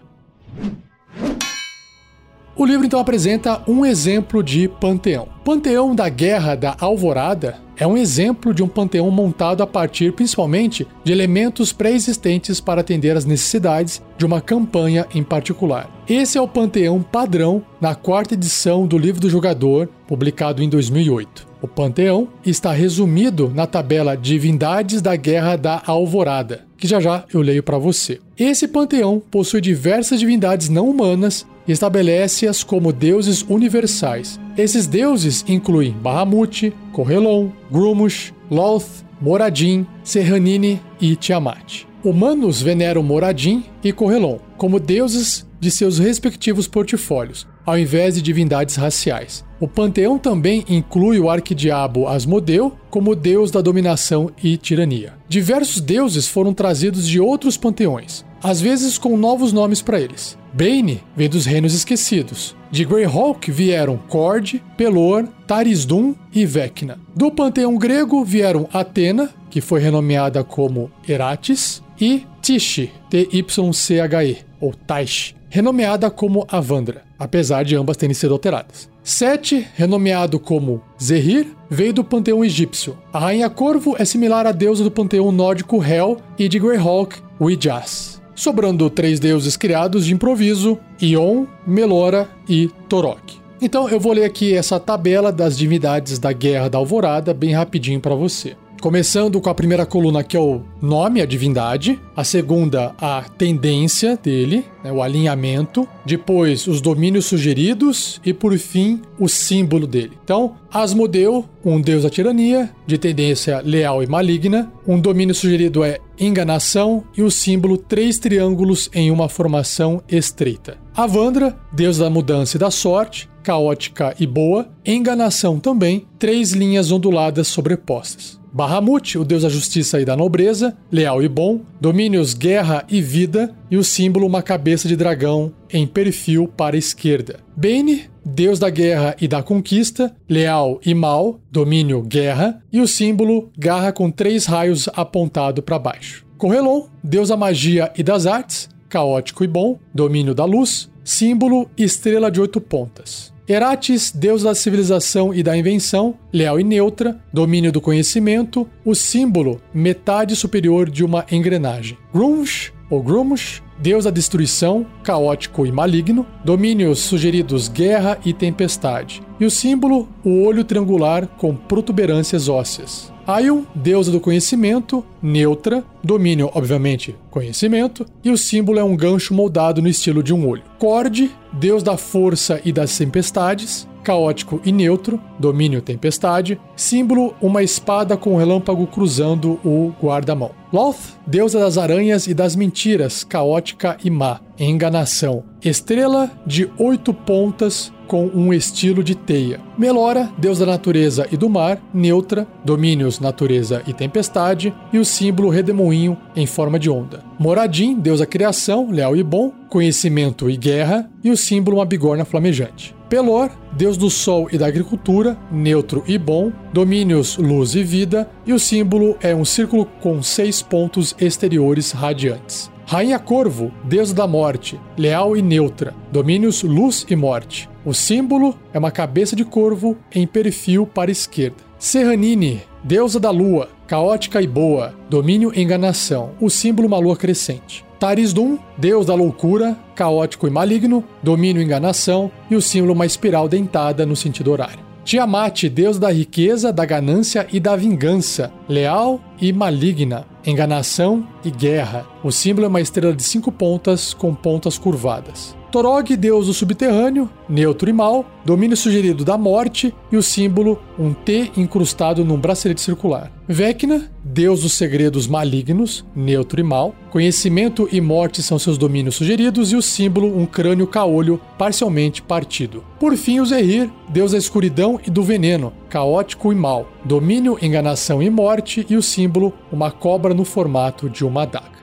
O 2.60 2.66
livro 2.66 2.84
então 2.84 3.00
apresenta 3.00 3.62
um 3.66 3.86
exemplo 3.86 4.42
de 4.42 4.68
panteão. 4.68 5.26
Panteão 5.42 5.94
da 5.94 6.10
Guerra 6.10 6.54
da 6.54 6.76
Alvorada 6.78 7.56
é 7.74 7.86
um 7.86 7.96
exemplo 7.96 8.52
de 8.52 8.62
um 8.62 8.68
panteão 8.68 9.10
montado 9.10 9.62
a 9.62 9.66
partir 9.66 10.12
principalmente 10.12 10.86
de 11.02 11.10
elementos 11.10 11.72
pré-existentes 11.72 12.60
para 12.60 12.82
atender 12.82 13.16
às 13.16 13.24
necessidades 13.24 14.02
de 14.18 14.26
uma 14.26 14.42
campanha 14.42 15.06
em 15.14 15.22
particular. 15.22 15.88
Esse 16.06 16.36
é 16.36 16.40
o 16.42 16.46
panteão 16.46 17.00
padrão 17.00 17.62
na 17.80 17.94
quarta 17.94 18.34
edição 18.34 18.86
do 18.86 18.98
Livro 18.98 19.22
do 19.22 19.30
Jogador, 19.30 19.88
publicado 20.06 20.62
em 20.62 20.68
2008. 20.68 21.49
O 21.62 21.68
panteão 21.68 22.28
está 22.44 22.72
resumido 22.72 23.52
na 23.54 23.66
tabela 23.66 24.16
Divindades 24.16 25.02
da 25.02 25.14
Guerra 25.14 25.56
da 25.56 25.82
Alvorada, 25.86 26.64
que 26.78 26.88
já 26.88 27.00
já 27.00 27.24
eu 27.32 27.42
leio 27.42 27.62
para 27.62 27.76
você. 27.76 28.18
Esse 28.38 28.66
panteão 28.66 29.22
possui 29.30 29.60
diversas 29.60 30.20
divindades 30.20 30.70
não 30.70 30.88
humanas 30.88 31.46
e 31.68 31.72
estabelece-as 31.72 32.64
como 32.64 32.92
deuses 32.92 33.44
universais. 33.46 34.40
Esses 34.56 34.86
deuses 34.86 35.44
incluem 35.46 35.92
Bahamut, 35.92 36.72
Correlon, 36.92 37.48
Grumush, 37.70 38.32
Loth, 38.50 39.04
Moradin, 39.20 39.86
Serranine 40.02 40.80
e 40.98 41.14
Tiamat. 41.14 41.84
Humanos 42.02 42.62
veneram 42.62 43.02
Moradin 43.02 43.64
e 43.84 43.92
Correlon 43.92 44.38
como 44.56 44.80
deuses 44.80 45.46
de 45.60 45.70
seus 45.70 45.98
respectivos 45.98 46.66
portfólios, 46.66 47.46
ao 47.70 47.78
invés 47.78 48.16
de 48.16 48.22
divindades 48.22 48.74
raciais. 48.74 49.44
O 49.60 49.68
panteão 49.68 50.18
também 50.18 50.64
inclui 50.68 51.20
o 51.20 51.30
arquidiabo 51.30 52.08
Asmodeu 52.08 52.76
como 52.90 53.14
deus 53.14 53.50
da 53.52 53.60
dominação 53.60 54.30
e 54.42 54.56
tirania. 54.56 55.12
Diversos 55.28 55.80
deuses 55.80 56.26
foram 56.26 56.52
trazidos 56.52 57.06
de 57.06 57.20
outros 57.20 57.56
panteões, 57.56 58.24
às 58.42 58.60
vezes 58.60 58.98
com 58.98 59.16
novos 59.16 59.52
nomes 59.52 59.80
para 59.80 60.00
eles. 60.00 60.36
Bane 60.52 61.00
vem 61.14 61.28
dos 61.28 61.46
Reinos 61.46 61.74
Esquecidos. 61.74 62.56
De 62.72 62.84
Greyhawk 62.84 63.50
vieram 63.52 63.96
Cord, 64.08 64.60
Pelor, 64.76 65.28
Tarisdun 65.46 66.14
e 66.34 66.44
Vecna. 66.44 66.98
Do 67.14 67.30
panteão 67.30 67.76
grego 67.76 68.24
vieram 68.24 68.68
Atena, 68.72 69.30
que 69.48 69.60
foi 69.60 69.80
renomeada 69.80 70.42
como 70.42 70.90
Eratis, 71.08 71.82
e 72.00 72.26
Tishi, 72.42 72.90
T-Y-C-H-E, 73.10 74.38
ou 74.60 74.72
Taish, 74.74 75.36
renomeada 75.48 76.10
como 76.10 76.46
Avandra, 76.48 77.02
apesar 77.20 77.64
de 77.64 77.76
ambas 77.76 77.96
terem 77.96 78.14
sido 78.14 78.32
alteradas. 78.32 78.88
Sete, 79.04 79.66
renomeado 79.74 80.40
como 80.40 80.82
Zehir, 81.00 81.46
veio 81.68 81.92
do 81.92 82.02
panteão 82.02 82.44
egípcio. 82.44 82.96
A 83.12 83.18
rainha 83.20 83.48
Corvo 83.48 83.94
é 83.98 84.04
similar 84.04 84.46
à 84.46 84.52
deusa 84.52 84.82
do 84.82 84.90
panteão 84.90 85.30
nórdico 85.30 85.84
Hel 85.84 86.16
e 86.38 86.48
de 86.48 86.58
Greyhawk, 86.58 87.16
Wijaz 87.40 88.20
sobrando 88.40 88.88
três 88.88 89.20
deuses 89.20 89.56
criados 89.56 90.06
de 90.06 90.14
improviso: 90.14 90.78
Ion, 91.00 91.44
Melora 91.66 92.28
e 92.48 92.70
Torok. 92.88 93.38
Então 93.60 93.88
eu 93.90 94.00
vou 94.00 94.14
ler 94.14 94.24
aqui 94.24 94.54
essa 94.54 94.80
tabela 94.80 95.30
das 95.30 95.56
divindades 95.56 96.18
da 96.18 96.32
Guerra 96.32 96.70
da 96.70 96.78
Alvorada 96.78 97.34
bem 97.34 97.52
rapidinho 97.52 98.00
para 98.00 98.14
você. 98.14 98.56
Começando 98.80 99.38
com 99.42 99.50
a 99.50 99.54
primeira 99.54 99.84
coluna, 99.84 100.24
que 100.24 100.34
é 100.34 100.40
o 100.40 100.62
nome, 100.80 101.20
a 101.20 101.26
divindade. 101.26 102.00
A 102.16 102.24
segunda, 102.24 102.94
a 102.98 103.22
tendência 103.36 104.16
dele, 104.16 104.64
né, 104.82 104.90
o 104.90 105.02
alinhamento. 105.02 105.86
Depois, 106.06 106.66
os 106.66 106.80
domínios 106.80 107.26
sugeridos. 107.26 108.18
E 108.24 108.32
por 108.32 108.56
fim, 108.56 109.02
o 109.18 109.28
símbolo 109.28 109.86
dele. 109.86 110.12
Então, 110.24 110.56
Asmodeu, 110.72 111.44
um 111.62 111.78
deus 111.78 112.04
da 112.04 112.10
tirania, 112.10 112.70
de 112.86 112.96
tendência 112.96 113.60
leal 113.60 114.02
e 114.02 114.06
maligna. 114.06 114.72
Um 114.88 114.98
domínio 114.98 115.34
sugerido 115.34 115.84
é 115.84 115.98
enganação. 116.18 117.04
E 117.14 117.22
o 117.22 117.30
símbolo, 117.30 117.76
três 117.76 118.18
triângulos 118.18 118.88
em 118.94 119.10
uma 119.10 119.28
formação 119.28 120.02
estreita. 120.08 120.78
Avandra, 120.96 121.54
deus 121.70 121.98
da 121.98 122.08
mudança 122.08 122.56
e 122.56 122.60
da 122.60 122.70
sorte 122.70 123.28
caótica 123.42 124.14
e 124.20 124.26
boa, 124.26 124.68
enganação 124.84 125.58
também, 125.58 126.06
três 126.18 126.52
linhas 126.52 126.92
onduladas 126.92 127.48
sobrepostas. 127.48 128.39
Bahamut, 128.52 129.16
o 129.16 129.24
deus 129.24 129.42
da 129.42 129.48
justiça 129.48 130.00
e 130.00 130.04
da 130.04 130.16
nobreza, 130.16 130.76
leal 130.90 131.22
e 131.22 131.28
bom, 131.28 131.60
domínios 131.80 132.34
guerra 132.34 132.84
e 132.88 133.00
vida, 133.00 133.54
e 133.70 133.76
o 133.76 133.84
símbolo 133.84 134.26
uma 134.26 134.42
cabeça 134.42 134.88
de 134.88 134.96
dragão 134.96 135.52
em 135.72 135.86
perfil 135.86 136.48
para 136.48 136.76
a 136.76 136.78
esquerda. 136.78 137.40
Bane, 137.56 138.10
deus 138.24 138.58
da 138.58 138.68
guerra 138.68 139.14
e 139.20 139.28
da 139.28 139.42
conquista, 139.42 140.14
leal 140.28 140.80
e 140.84 140.94
mal, 140.94 141.38
domínio 141.50 142.02
guerra, 142.02 142.62
e 142.72 142.80
o 142.80 142.88
símbolo 142.88 143.50
garra 143.56 143.92
com 143.92 144.10
três 144.10 144.46
raios 144.46 144.88
apontado 144.94 145.62
para 145.62 145.78
baixo. 145.78 146.26
Correlon, 146.36 146.86
deus 147.04 147.28
da 147.28 147.36
magia 147.36 147.92
e 147.96 148.02
das 148.02 148.26
artes, 148.26 148.68
caótico 148.88 149.44
e 149.44 149.46
bom, 149.46 149.78
domínio 149.94 150.34
da 150.34 150.44
luz, 150.44 150.90
símbolo 151.04 151.70
estrela 151.76 152.30
de 152.30 152.40
oito 152.40 152.60
pontas. 152.60 153.29
Eratis, 153.50 154.12
deus 154.14 154.44
da 154.44 154.54
civilização 154.54 155.34
e 155.34 155.42
da 155.42 155.56
invenção, 155.56 156.14
leal 156.32 156.60
e 156.60 156.62
neutra, 156.62 157.18
domínio 157.32 157.72
do 157.72 157.80
conhecimento, 157.80 158.64
o 158.84 158.94
símbolo 158.94 159.60
metade 159.74 160.36
superior 160.36 160.88
de 160.88 161.04
uma 161.04 161.26
engrenagem. 161.32 161.98
Grunge, 162.14 162.72
ou 162.88 163.02
Grumsh, 163.02 163.60
deus 163.76 164.04
da 164.04 164.10
destruição, 164.12 164.86
caótico 165.02 165.66
e 165.66 165.72
maligno, 165.72 166.24
domínios 166.44 167.00
sugeridos 167.00 167.66
guerra 167.66 168.18
e 168.24 168.32
tempestade. 168.32 169.20
E 169.40 169.44
o 169.44 169.50
símbolo, 169.50 170.08
o 170.24 170.44
olho 170.44 170.62
triangular 170.62 171.26
com 171.26 171.52
protuberâncias 171.56 172.48
ósseas. 172.48 173.12
Aion, 173.30 173.62
deusa 173.72 174.10
do 174.10 174.18
conhecimento, 174.18 175.04
neutra, 175.22 175.84
domínio, 176.02 176.50
obviamente, 176.52 177.14
conhecimento, 177.30 178.04
e 178.24 178.30
o 178.30 178.36
símbolo 178.36 178.80
é 178.80 178.82
um 178.82 178.96
gancho 178.96 179.32
moldado 179.32 179.80
no 179.80 179.86
estilo 179.86 180.20
de 180.20 180.34
um 180.34 180.48
olho. 180.48 180.64
Cord, 180.80 181.30
deus 181.52 181.80
da 181.80 181.96
força 181.96 182.60
e 182.64 182.72
das 182.72 182.98
tempestades, 182.98 183.86
caótico 184.02 184.60
e 184.64 184.72
neutro, 184.72 185.20
domínio 185.38 185.82
tempestade, 185.82 186.60
símbolo 186.76 187.34
uma 187.40 187.62
espada 187.62 188.16
com 188.16 188.34
um 188.34 188.36
relâmpago 188.36 188.86
cruzando 188.86 189.60
o 189.64 189.92
guarda-mão. 190.02 190.52
Loth, 190.72 191.18
deusa 191.26 191.58
das 191.58 191.76
aranhas 191.76 192.26
e 192.26 192.34
das 192.34 192.54
mentiras, 192.54 193.24
caótica 193.24 193.96
e 194.04 194.10
má, 194.10 194.40
enganação. 194.58 195.42
Estrela 195.62 196.30
de 196.46 196.70
oito 196.78 197.12
pontas 197.12 197.92
com 198.06 198.26
um 198.26 198.52
estilo 198.52 199.04
de 199.04 199.14
teia. 199.14 199.60
Melora, 199.78 200.28
deus 200.36 200.58
da 200.58 200.66
natureza 200.66 201.28
e 201.30 201.36
do 201.36 201.48
mar, 201.48 201.80
neutra, 201.94 202.44
domínios 202.64 203.20
natureza 203.20 203.82
e 203.86 203.92
tempestade, 203.92 204.74
e 204.92 204.98
o 204.98 205.04
símbolo 205.04 205.48
redemoinho 205.48 206.18
em 206.34 206.44
forma 206.44 206.76
de 206.76 206.90
onda. 206.90 207.22
Moradim, 207.38 207.94
deus 207.94 208.18
da 208.18 208.26
criação, 208.26 208.90
leal 208.90 209.16
e 209.16 209.22
bom, 209.22 209.52
conhecimento 209.68 210.50
e 210.50 210.56
guerra, 210.56 211.08
e 211.22 211.30
o 211.30 211.36
símbolo 211.36 211.76
uma 211.78 211.86
bigorna 211.86 212.24
flamejante. 212.24 212.99
Pelor, 213.10 213.50
deus 213.72 213.96
do 213.96 214.08
sol 214.08 214.48
e 214.52 214.56
da 214.56 214.68
agricultura, 214.68 215.36
neutro 215.50 216.04
e 216.06 216.16
bom, 216.16 216.52
domínios 216.72 217.36
luz 217.36 217.74
e 217.74 217.82
vida, 217.82 218.30
e 218.46 218.52
o 218.52 218.58
símbolo 218.58 219.16
é 219.20 219.34
um 219.34 219.44
círculo 219.44 219.84
com 220.00 220.22
seis 220.22 220.62
pontos 220.62 221.16
exteriores 221.20 221.90
radiantes. 221.90 222.70
Rainha 222.86 223.18
Corvo, 223.18 223.72
deusa 223.82 224.12
da 224.12 224.26
morte, 224.26 224.80
leal 224.96 225.36
e 225.36 225.42
neutra, 225.42 225.94
domínios 226.12 226.62
luz 226.62 227.06
e 227.08 227.16
morte. 227.16 227.69
O 227.82 227.94
símbolo 227.94 228.58
é 228.74 228.78
uma 228.78 228.90
cabeça 228.90 229.34
de 229.34 229.42
corvo 229.42 229.96
em 230.14 230.26
perfil 230.26 230.86
para 230.86 231.10
esquerda. 231.10 231.56
Serranine, 231.78 232.60
deusa 232.84 233.18
da 233.18 233.30
lua, 233.30 233.70
caótica 233.86 234.42
e 234.42 234.46
boa, 234.46 234.94
domínio 235.08 235.50
enganação. 235.58 236.32
O 236.38 236.50
símbolo 236.50 236.86
uma 236.86 236.98
lua 236.98 237.16
crescente. 237.16 237.82
Tarisdum, 237.98 238.58
deus 238.76 239.06
da 239.06 239.14
loucura, 239.14 239.78
caótico 239.94 240.46
e 240.46 240.50
maligno, 240.50 241.02
domínio 241.22 241.62
enganação. 241.62 242.30
E 242.50 242.54
o 242.54 242.60
símbolo 242.60 242.92
uma 242.92 243.06
espiral 243.06 243.48
dentada 243.48 244.04
no 244.04 244.14
sentido 244.14 244.52
horário. 244.52 244.90
Tiamat, 245.02 245.64
deus 245.64 245.98
da 245.98 246.12
riqueza, 246.12 246.70
da 246.70 246.84
ganância 246.84 247.46
e 247.50 247.58
da 247.58 247.74
vingança, 247.76 248.52
leal 248.68 249.18
e 249.40 249.54
maligna, 249.54 250.26
enganação 250.46 251.26
e 251.42 251.50
guerra. 251.50 252.06
O 252.22 252.30
símbolo 252.30 252.66
é 252.66 252.68
uma 252.68 252.80
estrela 252.82 253.14
de 253.14 253.22
cinco 253.22 253.50
pontas 253.50 254.12
com 254.12 254.34
pontas 254.34 254.76
curvadas. 254.76 255.58
Torog, 255.70 256.16
deus 256.16 256.46
do 256.46 256.52
subterrâneo, 256.52 257.30
neutro 257.48 257.88
e 257.88 257.92
mal, 257.92 258.26
domínio 258.44 258.76
sugerido 258.76 259.24
da 259.24 259.38
morte 259.38 259.94
e 260.10 260.16
o 260.16 260.22
símbolo 260.22 260.80
um 260.98 261.14
T 261.14 261.52
incrustado 261.56 262.24
num 262.24 262.36
bracelete 262.36 262.80
circular. 262.80 263.30
Vecna, 263.46 264.10
deus 264.24 264.62
dos 264.62 264.72
segredos 264.72 265.28
malignos, 265.28 266.04
neutro 266.14 266.58
e 266.58 266.64
mal, 266.64 266.92
conhecimento 267.10 267.88
e 267.92 268.00
morte 268.00 268.42
são 268.42 268.58
seus 268.58 268.76
domínios 268.76 269.14
sugeridos 269.14 269.70
e 269.70 269.76
o 269.76 269.82
símbolo 269.82 270.36
um 270.36 270.44
crânio 270.44 270.88
caolho 270.88 271.40
parcialmente 271.56 272.20
partido. 272.20 272.84
Por 272.98 273.16
fim, 273.16 273.38
o 273.38 273.46
Zehir, 273.46 273.88
deus 274.08 274.32
da 274.32 274.38
escuridão 274.38 274.98
e 275.06 275.10
do 275.10 275.22
veneno, 275.22 275.72
caótico 275.88 276.52
e 276.52 276.56
mal, 276.56 276.88
domínio, 277.04 277.56
enganação 277.62 278.20
e 278.20 278.28
morte 278.28 278.84
e 278.90 278.96
o 278.96 279.02
símbolo 279.02 279.52
uma 279.70 279.92
cobra 279.92 280.34
no 280.34 280.44
formato 280.44 281.08
de 281.08 281.24
uma 281.24 281.42
adaga. 281.42 281.78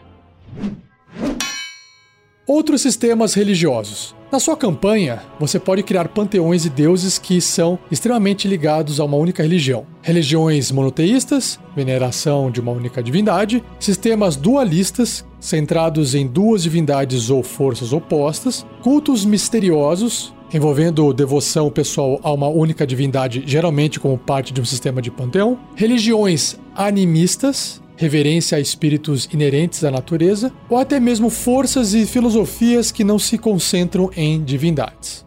Outros 2.48 2.82
sistemas 2.82 3.34
religiosos. 3.34 4.16
Na 4.32 4.40
sua 4.40 4.56
campanha, 4.56 5.22
você 5.38 5.60
pode 5.60 5.84
criar 5.84 6.08
panteões 6.08 6.66
e 6.66 6.70
deuses 6.70 7.18
que 7.18 7.42
são 7.42 7.78
extremamente 7.92 8.48
ligados 8.48 9.02
a 9.02 9.04
uma 9.04 9.18
única 9.18 9.44
religião. 9.44 9.86
Religiões 10.02 10.72
monoteístas, 10.72 11.60
veneração 11.76 12.50
de 12.50 12.62
uma 12.62 12.72
única 12.72 13.04
divindade, 13.04 13.62
sistemas 13.78 14.38
dualistas, 14.38 15.26
centrados 15.42 16.16
em 16.16 16.26
duas 16.26 16.64
divindades 16.64 17.30
ou 17.30 17.44
forças 17.44 17.92
opostas, 17.92 18.66
cultos 18.82 19.26
misteriosos, 19.26 20.34
envolvendo 20.54 21.14
devoção 21.14 21.70
pessoal 21.70 22.18
a 22.24 22.32
uma 22.32 22.48
única 22.48 22.88
divindade, 22.88 23.44
geralmente 23.46 24.00
como 24.00 24.18
parte 24.18 24.54
de 24.54 24.62
um 24.62 24.66
sistema 24.66 25.02
de 25.02 25.12
panteão, 25.12 25.60
religiões 25.76 26.58
animistas, 26.74 27.82
reverência 27.98 28.58
a 28.58 28.62
espíritos 28.62 29.28
inerentes 29.34 29.84
à 29.84 29.92
natureza, 29.92 30.54
ou 30.70 30.78
até 30.78 31.00
mesmo 31.00 31.30
forças 31.30 31.94
e 31.94 32.06
filosofias 32.06 32.92
que 32.92 33.04
não 33.04 33.20
se 33.20 33.38
concentram 33.38 34.10
em 34.16 34.42
divindades. 34.42 35.26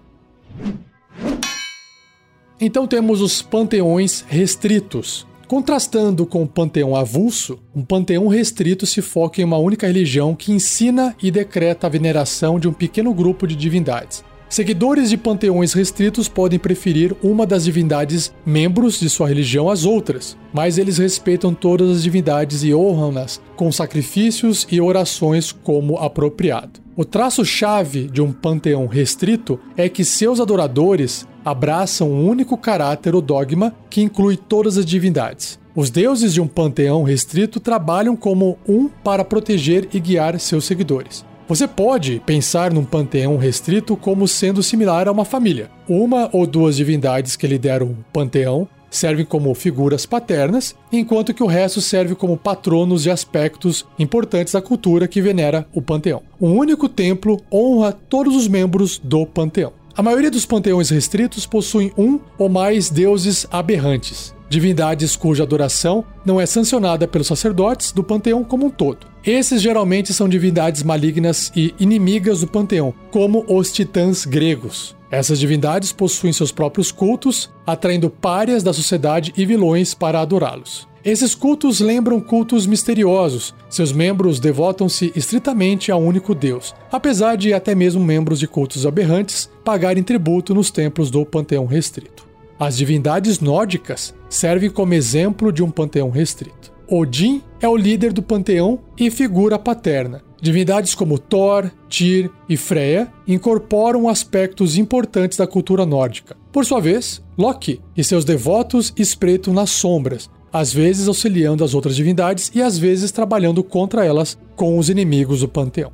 Então 2.59 2.87
temos 2.87 3.21
os 3.21 3.43
panteões 3.43 4.25
restritos. 4.27 5.27
Contrastando 5.49 6.25
com 6.25 6.45
o 6.45 6.47
panteão 6.47 6.95
avulso, 6.95 7.59
um 7.75 7.85
panteão 7.85 8.29
restrito 8.29 8.87
se 8.87 9.03
foca 9.03 9.41
em 9.41 9.45
uma 9.45 9.59
única 9.59 9.87
religião 9.87 10.33
que 10.33 10.53
ensina 10.53 11.17
e 11.21 11.29
decreta 11.29 11.89
a 11.89 11.91
veneração 11.91 12.61
de 12.61 12.69
um 12.69 12.73
pequeno 12.73 13.13
grupo 13.13 13.49
de 13.49 13.57
divindades. 13.57 14.23
Seguidores 14.51 15.11
de 15.11 15.17
panteões 15.17 15.73
restritos 15.73 16.29
podem 16.29 16.59
preferir 16.59 17.15
uma 17.23 17.47
das 17.47 17.63
divindades 17.63 18.35
membros 18.45 18.99
de 18.99 19.09
sua 19.09 19.29
religião 19.29 19.71
às 19.71 19.85
outras, 19.85 20.37
mas 20.53 20.77
eles 20.77 20.99
respeitam 20.99 21.55
todas 21.55 21.89
as 21.89 22.03
divindades 22.03 22.65
e 22.65 22.75
honram-nas 22.75 23.41
com 23.55 23.71
sacrifícios 23.71 24.67
e 24.69 24.81
orações 24.81 25.53
como 25.53 25.99
apropriado. 25.99 26.81
O 26.97 27.05
traço-chave 27.05 28.09
de 28.09 28.21
um 28.21 28.33
panteão 28.33 28.89
restrito 28.89 29.57
é 29.77 29.89
que 29.89 30.05
seus 30.05 30.41
adoradores 30.41 31.29
abraçam 31.45 32.11
um 32.11 32.29
único 32.29 32.59
caráter 32.59 33.15
ou 33.15 33.23
dogma 33.23 33.73
que 33.89 34.03
inclui 34.03 34.37
todas 34.37 34.77
as 34.77 34.85
divindades. 34.85 35.61
Os 35.77 35.91
deuses 35.91 36.35
de 36.35 36.41
um 36.41 36.49
panteão 36.49 37.05
restrito 37.05 37.61
trabalham 37.61 38.17
como 38.17 38.59
um 38.69 38.89
para 38.89 39.25
proteger 39.25 39.89
e 39.95 40.01
guiar 40.01 40.41
seus 40.41 40.65
seguidores. 40.65 41.25
Você 41.51 41.67
pode 41.67 42.23
pensar 42.25 42.73
num 42.73 42.85
panteão 42.85 43.37
restrito 43.37 43.97
como 43.97 44.29
sendo 44.29 44.63
similar 44.63 45.09
a 45.09 45.11
uma 45.11 45.25
família. 45.25 45.69
Uma 45.89 46.31
ou 46.33 46.47
duas 46.47 46.77
divindades 46.77 47.35
que 47.35 47.45
lideram 47.45 47.89
o 47.89 48.05
panteão 48.13 48.69
servem 48.89 49.25
como 49.25 49.53
figuras 49.53 50.07
paternas, 50.07 50.77
enquanto 50.93 51.35
que 51.35 51.43
o 51.43 51.49
resto 51.49 51.81
serve 51.81 52.15
como 52.15 52.37
patronos 52.37 53.03
de 53.03 53.11
aspectos 53.11 53.85
importantes 53.99 54.53
da 54.53 54.63
cultura 54.63 55.09
que 55.09 55.21
venera 55.21 55.67
o 55.75 55.83
panteão. 55.83 56.23
Um 56.41 56.57
único 56.57 56.89
templo 56.89 57.41
honra 57.53 57.91
todos 57.93 58.37
os 58.37 58.47
membros 58.47 59.01
do 59.03 59.27
panteão. 59.27 59.73
A 60.01 60.03
maioria 60.03 60.31
dos 60.31 60.47
panteões 60.47 60.89
restritos 60.89 61.45
possuem 61.45 61.93
um 61.95 62.19
ou 62.39 62.49
mais 62.49 62.89
deuses 62.89 63.47
aberrantes, 63.51 64.35
divindades 64.49 65.15
cuja 65.15 65.43
adoração 65.43 66.03
não 66.25 66.41
é 66.41 66.47
sancionada 66.47 67.07
pelos 67.07 67.27
sacerdotes 67.27 67.93
do 67.93 68.03
panteão 68.03 68.43
como 68.43 68.65
um 68.65 68.71
todo. 68.71 69.07
Esses 69.23 69.61
geralmente 69.61 70.15
são 70.15 70.27
divindades 70.27 70.83
malignas 70.83 71.53
e 71.55 71.75
inimigas 71.79 72.41
do 72.41 72.47
panteão, 72.47 72.95
como 73.11 73.45
os 73.47 73.71
titãs 73.71 74.25
gregos. 74.25 74.97
Essas 75.11 75.39
divindades 75.39 75.93
possuem 75.93 76.33
seus 76.33 76.51
próprios 76.51 76.91
cultos, 76.91 77.51
atraindo 77.67 78.09
párias 78.09 78.63
da 78.63 78.73
sociedade 78.73 79.35
e 79.37 79.45
vilões 79.45 79.93
para 79.93 80.23
adorá-los. 80.23 80.89
Esses 81.03 81.35
cultos 81.35 81.81
lembram 81.81 82.21
cultos 82.21 82.67
misteriosos. 82.67 83.55
Seus 83.71 83.91
membros 83.91 84.39
devotam-se 84.39 85.11
estritamente 85.17 85.91
a 85.91 85.97
um 85.97 86.07
único 86.07 86.35
Deus, 86.35 86.75
apesar 86.93 87.37
de 87.37 87.55
até 87.55 87.75
mesmo 87.75 88.05
membros 88.05 88.39
de 88.39 88.47
cultos 88.47 88.85
aberrantes 88.85 89.51
pagarem 89.65 90.03
tributo 90.03 90.55
nos 90.55 90.71
templos 90.71 91.11
do 91.11 91.25
panteão 91.25 91.65
restrito. 91.65 92.29
As 92.59 92.77
divindades 92.77 93.41
nórdicas 93.41 94.15
servem 94.29 94.69
como 94.69 94.93
exemplo 94.93 95.51
de 95.51 95.63
um 95.63 95.71
panteão 95.71 96.11
restrito. 96.11 96.71
Odin 96.87 97.41
é 97.63 97.69
o 97.69 97.77
líder 97.77 98.13
do 98.13 98.23
panteão 98.23 98.81
e 98.99 99.11
figura 99.11 99.59
paterna. 99.59 100.23
Divindades 100.43 100.95
como 100.95 101.19
Thor, 101.19 101.71
Tyr 101.89 102.31
e 102.49 102.57
Freya 102.59 103.09
incorporam 103.27 104.09
aspectos 104.09 104.77
importantes 104.77 105.39
da 105.39 105.47
cultura 105.47 105.87
nórdica. 105.87 106.37
Por 106.53 106.67
sua 106.67 106.81
vez, 106.81 107.23
Loki 107.39 107.81
e 107.97 108.05
seus 108.05 108.25
devotos 108.25 108.93
espreitam 108.97 109.55
nas 109.55 109.71
sombras, 109.71 110.29
às 110.53 110.73
vezes 110.73 111.09
auxiliando 111.09 111.65
as 111.65 111.75
outras 111.75 111.97
divindades 111.97 112.51
e 112.55 112.63
às 112.63 112.79
vezes 112.79 113.13
trabalhando 113.13 113.63
contra 113.63 114.05
elas 114.05 114.39
com 114.57 114.79
os 114.79 114.89
inimigos 114.89 115.41
do 115.41 115.49
panteão. 115.49 115.93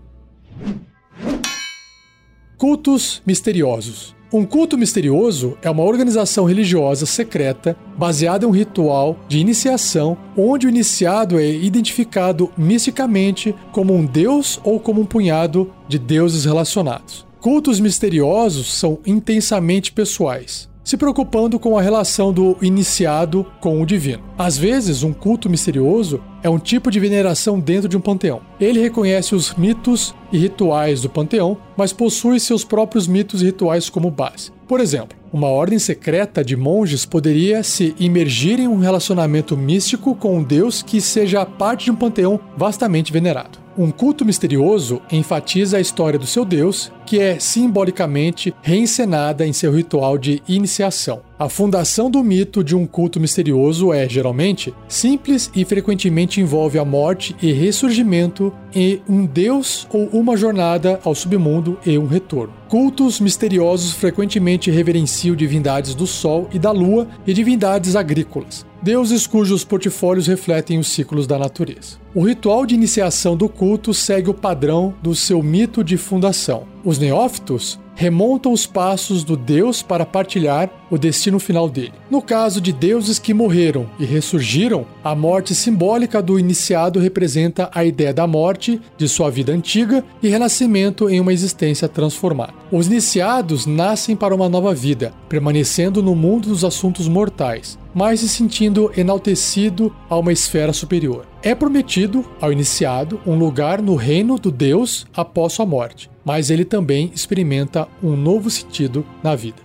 Cultos 2.56 3.22
misteriosos. 3.26 4.16
Um 4.32 4.44
culto 4.44 4.76
misterioso 4.76 5.56
é 5.62 5.70
uma 5.70 5.84
organização 5.84 6.46
religiosa 6.46 7.06
secreta 7.06 7.76
baseada 7.96 8.44
em 8.44 8.48
um 8.48 8.50
ritual 8.50 9.16
de 9.28 9.38
iniciação 9.38 10.16
onde 10.36 10.66
o 10.66 10.68
iniciado 10.68 11.38
é 11.38 11.48
identificado 11.48 12.50
misticamente 12.56 13.54
como 13.72 13.94
um 13.94 14.04
deus 14.04 14.60
ou 14.64 14.80
como 14.80 15.00
um 15.00 15.06
punhado 15.06 15.72
de 15.86 15.98
deuses 15.98 16.44
relacionados. 16.44 17.24
Cultos 17.40 17.78
misteriosos 17.78 18.72
são 18.72 18.98
intensamente 19.06 19.92
pessoais 19.92 20.68
se 20.86 20.96
preocupando 20.96 21.58
com 21.58 21.76
a 21.76 21.82
relação 21.82 22.32
do 22.32 22.56
iniciado 22.62 23.44
com 23.60 23.82
o 23.82 23.84
divino. 23.84 24.22
Às 24.38 24.56
vezes, 24.56 25.02
um 25.02 25.12
culto 25.12 25.50
misterioso 25.50 26.22
é 26.44 26.48
um 26.48 26.60
tipo 26.60 26.92
de 26.92 27.00
veneração 27.00 27.58
dentro 27.58 27.88
de 27.88 27.96
um 27.96 28.00
panteão. 28.00 28.40
Ele 28.60 28.80
reconhece 28.80 29.34
os 29.34 29.52
mitos 29.54 30.14
e 30.30 30.38
rituais 30.38 31.00
do 31.00 31.10
panteão, 31.10 31.58
mas 31.76 31.92
possui 31.92 32.38
seus 32.38 32.64
próprios 32.64 33.08
mitos 33.08 33.42
e 33.42 33.46
rituais 33.46 33.90
como 33.90 34.12
base. 34.12 34.52
Por 34.68 34.78
exemplo, 34.78 35.18
uma 35.32 35.48
ordem 35.48 35.80
secreta 35.80 36.44
de 36.44 36.56
monges 36.56 37.04
poderia 37.04 37.64
se 37.64 37.92
imergir 37.98 38.60
em 38.60 38.68
um 38.68 38.78
relacionamento 38.78 39.56
místico 39.56 40.14
com 40.14 40.38
um 40.38 40.42
deus 40.42 40.82
que 40.82 41.00
seja 41.00 41.44
parte 41.44 41.86
de 41.86 41.90
um 41.90 41.96
panteão 41.96 42.38
vastamente 42.56 43.12
venerado. 43.12 43.65
Um 43.78 43.90
culto 43.90 44.24
misterioso 44.24 45.02
enfatiza 45.12 45.76
a 45.76 45.80
história 45.80 46.18
do 46.18 46.26
seu 46.26 46.46
deus, 46.46 46.90
que 47.04 47.20
é 47.20 47.38
simbolicamente 47.38 48.54
reencenada 48.62 49.46
em 49.46 49.52
seu 49.52 49.70
ritual 49.70 50.16
de 50.16 50.42
iniciação. 50.48 51.20
A 51.38 51.46
fundação 51.50 52.10
do 52.10 52.24
mito 52.24 52.64
de 52.64 52.74
um 52.74 52.86
culto 52.86 53.20
misterioso 53.20 53.92
é, 53.92 54.08
geralmente, 54.08 54.72
simples 54.88 55.50
e 55.54 55.62
frequentemente 55.62 56.40
envolve 56.40 56.78
a 56.78 56.86
morte 56.86 57.36
e 57.42 57.52
ressurgimento 57.52 58.50
e 58.74 59.02
um 59.06 59.26
deus 59.26 59.86
ou 59.92 60.06
uma 60.06 60.38
jornada 60.38 60.98
ao 61.04 61.14
submundo 61.14 61.78
e 61.84 61.98
um 61.98 62.06
retorno. 62.06 62.54
Cultos 62.70 63.20
misteriosos 63.20 63.92
frequentemente 63.92 64.70
reverenciam 64.70 65.36
divindades 65.36 65.94
do 65.94 66.06
sol 66.06 66.48
e 66.50 66.58
da 66.58 66.70
lua 66.70 67.06
e 67.26 67.34
divindades 67.34 67.94
agrícolas 67.94 68.64
deuses 68.86 69.26
cujos 69.26 69.64
portfólios 69.64 70.28
refletem 70.28 70.78
os 70.78 70.86
ciclos 70.86 71.26
da 71.26 71.36
natureza. 71.36 71.96
O 72.14 72.24
ritual 72.24 72.64
de 72.64 72.76
iniciação 72.76 73.36
do 73.36 73.48
culto 73.48 73.92
segue 73.92 74.30
o 74.30 74.34
padrão 74.34 74.94
do 75.02 75.12
seu 75.12 75.42
mito 75.42 75.82
de 75.82 75.96
fundação. 75.96 76.68
Os 76.84 76.96
neófitos 76.96 77.80
remontam 77.96 78.52
os 78.52 78.66
passos 78.66 79.24
do 79.24 79.36
Deus 79.36 79.82
para 79.82 80.06
partilhar 80.06 80.70
o 80.90 80.98
destino 80.98 81.40
final 81.40 81.68
dele. 81.68 81.94
No 82.08 82.22
caso 82.22 82.60
de 82.60 82.72
deuses 82.72 83.18
que 83.18 83.34
morreram 83.34 83.88
e 83.98 84.04
ressurgiram, 84.04 84.86
a 85.02 85.14
morte 85.14 85.54
simbólica 85.54 86.22
do 86.22 86.38
iniciado 86.38 87.00
representa 87.00 87.68
a 87.74 87.84
ideia 87.84 88.14
da 88.14 88.26
morte 88.26 88.80
de 88.96 89.08
sua 89.08 89.30
vida 89.30 89.52
antiga 89.52 90.04
e 90.22 90.28
renascimento 90.28 91.08
em 91.08 91.18
uma 91.18 91.32
existência 91.32 91.88
transformada. 91.88 92.52
Os 92.70 92.86
iniciados 92.86 93.66
nascem 93.66 94.14
para 94.14 94.34
uma 94.34 94.48
nova 94.48 94.74
vida, 94.74 95.12
permanecendo 95.28 96.02
no 96.02 96.14
mundo 96.14 96.50
dos 96.50 96.64
assuntos 96.64 97.08
mortais, 97.08 97.78
mas 97.94 98.20
se 98.20 98.28
sentindo 98.28 98.92
enaltecido 98.96 99.94
a 100.08 100.18
uma 100.18 100.32
esfera 100.32 100.72
superior. 100.72 101.24
É 101.46 101.54
prometido 101.54 102.24
ao 102.40 102.52
iniciado 102.52 103.20
um 103.26 103.38
lugar 103.38 103.80
no 103.80 103.94
reino 103.94 104.38
do 104.38 104.50
Deus 104.50 105.06
após 105.14 105.54
sua 105.54 105.64
morte 105.64 106.10
mas 106.26 106.50
ele 106.50 106.64
também 106.64 107.12
experimenta 107.14 107.86
um 108.02 108.16
novo 108.16 108.50
sentido 108.50 109.06
na 109.22 109.36
vida. 109.36 109.64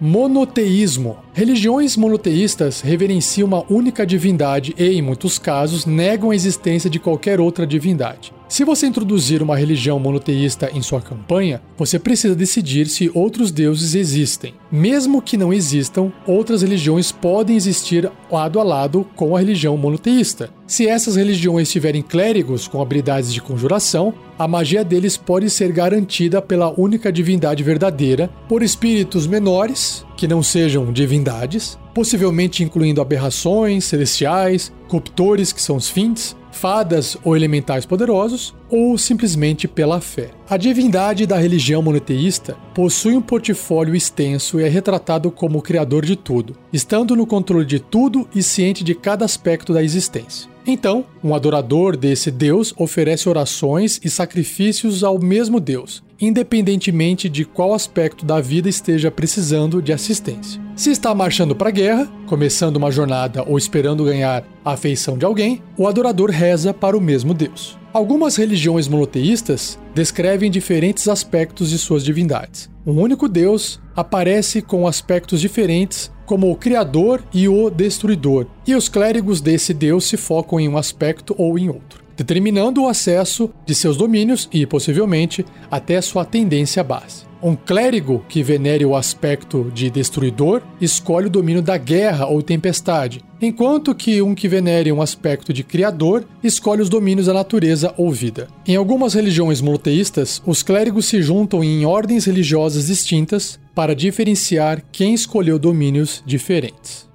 Monoteísmo. 0.00 1.16
Religiões 1.32 1.96
monoteístas 1.96 2.80
reverenciam 2.80 3.48
uma 3.48 3.64
única 3.72 4.04
divindade 4.06 4.74
e, 4.78 4.84
em 4.84 5.00
muitos 5.02 5.38
casos, 5.38 5.86
negam 5.86 6.30
a 6.30 6.34
existência 6.34 6.90
de 6.90 7.00
qualquer 7.00 7.40
outra 7.40 7.66
divindade. 7.66 8.33
Se 8.46 8.62
você 8.62 8.86
introduzir 8.86 9.42
uma 9.42 9.56
religião 9.56 9.98
monoteísta 9.98 10.70
em 10.72 10.82
sua 10.82 11.00
campanha, 11.00 11.62
você 11.78 11.98
precisa 11.98 12.34
decidir 12.34 12.86
se 12.86 13.10
outros 13.14 13.50
deuses 13.50 13.94
existem. 13.94 14.54
Mesmo 14.70 15.22
que 15.22 15.36
não 15.36 15.52
existam, 15.52 16.12
outras 16.26 16.62
religiões 16.62 17.10
podem 17.10 17.56
existir 17.56 18.10
lado 18.30 18.60
a 18.60 18.62
lado 18.62 19.06
com 19.16 19.34
a 19.34 19.40
religião 19.40 19.76
monoteísta. 19.76 20.50
Se 20.66 20.86
essas 20.86 21.16
religiões 21.16 21.70
tiverem 21.70 22.02
clérigos 22.02 22.68
com 22.68 22.82
habilidades 22.82 23.32
de 23.32 23.40
conjuração, 23.40 24.12
a 24.38 24.46
magia 24.46 24.84
deles 24.84 25.16
pode 25.16 25.48
ser 25.48 25.72
garantida 25.72 26.42
pela 26.42 26.78
única 26.78 27.10
divindade 27.10 27.62
verdadeira 27.62 28.28
por 28.48 28.62
espíritos 28.62 29.26
menores, 29.26 30.04
que 30.16 30.28
não 30.28 30.42
sejam 30.42 30.92
divindades, 30.92 31.78
possivelmente 31.94 32.62
incluindo 32.62 33.00
aberrações 33.00 33.84
celestiais, 33.84 34.72
corruptores, 34.88 35.52
que 35.52 35.62
são 35.62 35.76
os 35.76 35.88
fins, 35.88 36.36
fadas 36.54 37.16
ou 37.22 37.36
elementais 37.36 37.84
poderosos, 37.84 38.54
ou 38.70 38.96
simplesmente 38.96 39.66
pela 39.66 40.00
fé. 40.00 40.30
A 40.48 40.56
divindade 40.56 41.26
da 41.26 41.36
religião 41.36 41.82
monoteísta 41.82 42.56
possui 42.74 43.16
um 43.16 43.20
portfólio 43.20 43.94
extenso 43.94 44.60
e 44.60 44.64
é 44.64 44.68
retratado 44.68 45.30
como 45.30 45.58
o 45.58 45.62
criador 45.62 46.04
de 46.04 46.16
tudo, 46.16 46.56
estando 46.72 47.16
no 47.16 47.26
controle 47.26 47.66
de 47.66 47.80
tudo 47.80 48.28
e 48.34 48.42
ciente 48.42 48.84
de 48.84 48.94
cada 48.94 49.24
aspecto 49.24 49.72
da 49.72 49.82
existência. 49.82 50.54
Então, 50.66 51.04
um 51.22 51.34
adorador 51.34 51.96
desse 51.96 52.30
Deus 52.30 52.72
oferece 52.78 53.28
orações 53.28 54.00
e 54.02 54.08
sacrifícios 54.08 55.04
ao 55.04 55.18
mesmo 55.18 55.60
Deus, 55.60 56.02
independentemente 56.26 57.28
de 57.28 57.44
qual 57.44 57.74
aspecto 57.74 58.24
da 58.24 58.40
vida 58.40 58.68
esteja 58.68 59.10
precisando 59.10 59.80
de 59.82 59.92
assistência. 59.92 60.60
Se 60.76 60.90
está 60.90 61.14
marchando 61.14 61.54
para 61.54 61.68
a 61.68 61.72
guerra, 61.72 62.12
começando 62.26 62.76
uma 62.76 62.90
jornada 62.90 63.44
ou 63.46 63.56
esperando 63.56 64.04
ganhar 64.04 64.44
a 64.64 64.72
afeição 64.72 65.16
de 65.16 65.24
alguém, 65.24 65.62
o 65.76 65.86
adorador 65.86 66.30
reza 66.30 66.74
para 66.74 66.96
o 66.96 67.00
mesmo 67.00 67.32
Deus. 67.32 67.78
Algumas 67.92 68.34
religiões 68.34 68.88
monoteístas 68.88 69.78
descrevem 69.94 70.50
diferentes 70.50 71.06
aspectos 71.06 71.70
de 71.70 71.78
suas 71.78 72.04
divindades. 72.04 72.68
Um 72.84 73.00
único 73.00 73.28
Deus 73.28 73.80
aparece 73.94 74.60
com 74.60 74.86
aspectos 74.86 75.40
diferentes 75.40 76.12
como 76.26 76.50
o 76.50 76.56
Criador 76.56 77.22
e 77.32 77.48
o 77.48 77.70
Destruidor, 77.70 78.46
e 78.66 78.74
os 78.74 78.88
clérigos 78.88 79.40
desse 79.40 79.72
Deus 79.72 80.06
se 80.06 80.16
focam 80.16 80.58
em 80.58 80.68
um 80.68 80.76
aspecto 80.76 81.34
ou 81.38 81.58
em 81.58 81.68
outro, 81.68 82.03
determinando 82.16 82.82
o 82.82 82.88
acesso 82.88 83.50
de 83.66 83.74
seus 83.74 83.96
domínios 83.96 84.48
e, 84.52 84.66
possivelmente, 84.66 85.44
até 85.70 86.00
sua 86.00 86.24
tendência 86.24 86.82
base. 86.82 87.24
Um 87.46 87.54
clérigo 87.54 88.24
que 88.26 88.42
venere 88.42 88.86
o 88.86 88.96
aspecto 88.96 89.70
de 89.74 89.90
destruidor 89.90 90.62
escolhe 90.80 91.26
o 91.26 91.30
domínio 91.30 91.60
da 91.60 91.76
guerra 91.76 92.24
ou 92.24 92.40
tempestade, 92.40 93.20
enquanto 93.38 93.94
que 93.94 94.22
um 94.22 94.34
que 94.34 94.48
venere 94.48 94.90
um 94.90 95.02
aspecto 95.02 95.52
de 95.52 95.62
criador 95.62 96.24
escolhe 96.42 96.80
os 96.80 96.88
domínios 96.88 97.26
da 97.26 97.34
natureza 97.34 97.92
ou 97.98 98.10
vida. 98.10 98.48
Em 98.66 98.76
algumas 98.76 99.12
religiões 99.12 99.60
monoteístas, 99.60 100.40
os 100.46 100.62
clérigos 100.62 101.04
se 101.04 101.20
juntam 101.20 101.62
em 101.62 101.84
ordens 101.84 102.24
religiosas 102.24 102.86
distintas 102.86 103.60
para 103.74 103.94
diferenciar 103.94 104.82
quem 104.90 105.12
escolheu 105.12 105.58
domínios 105.58 106.22
diferentes. 106.24 107.06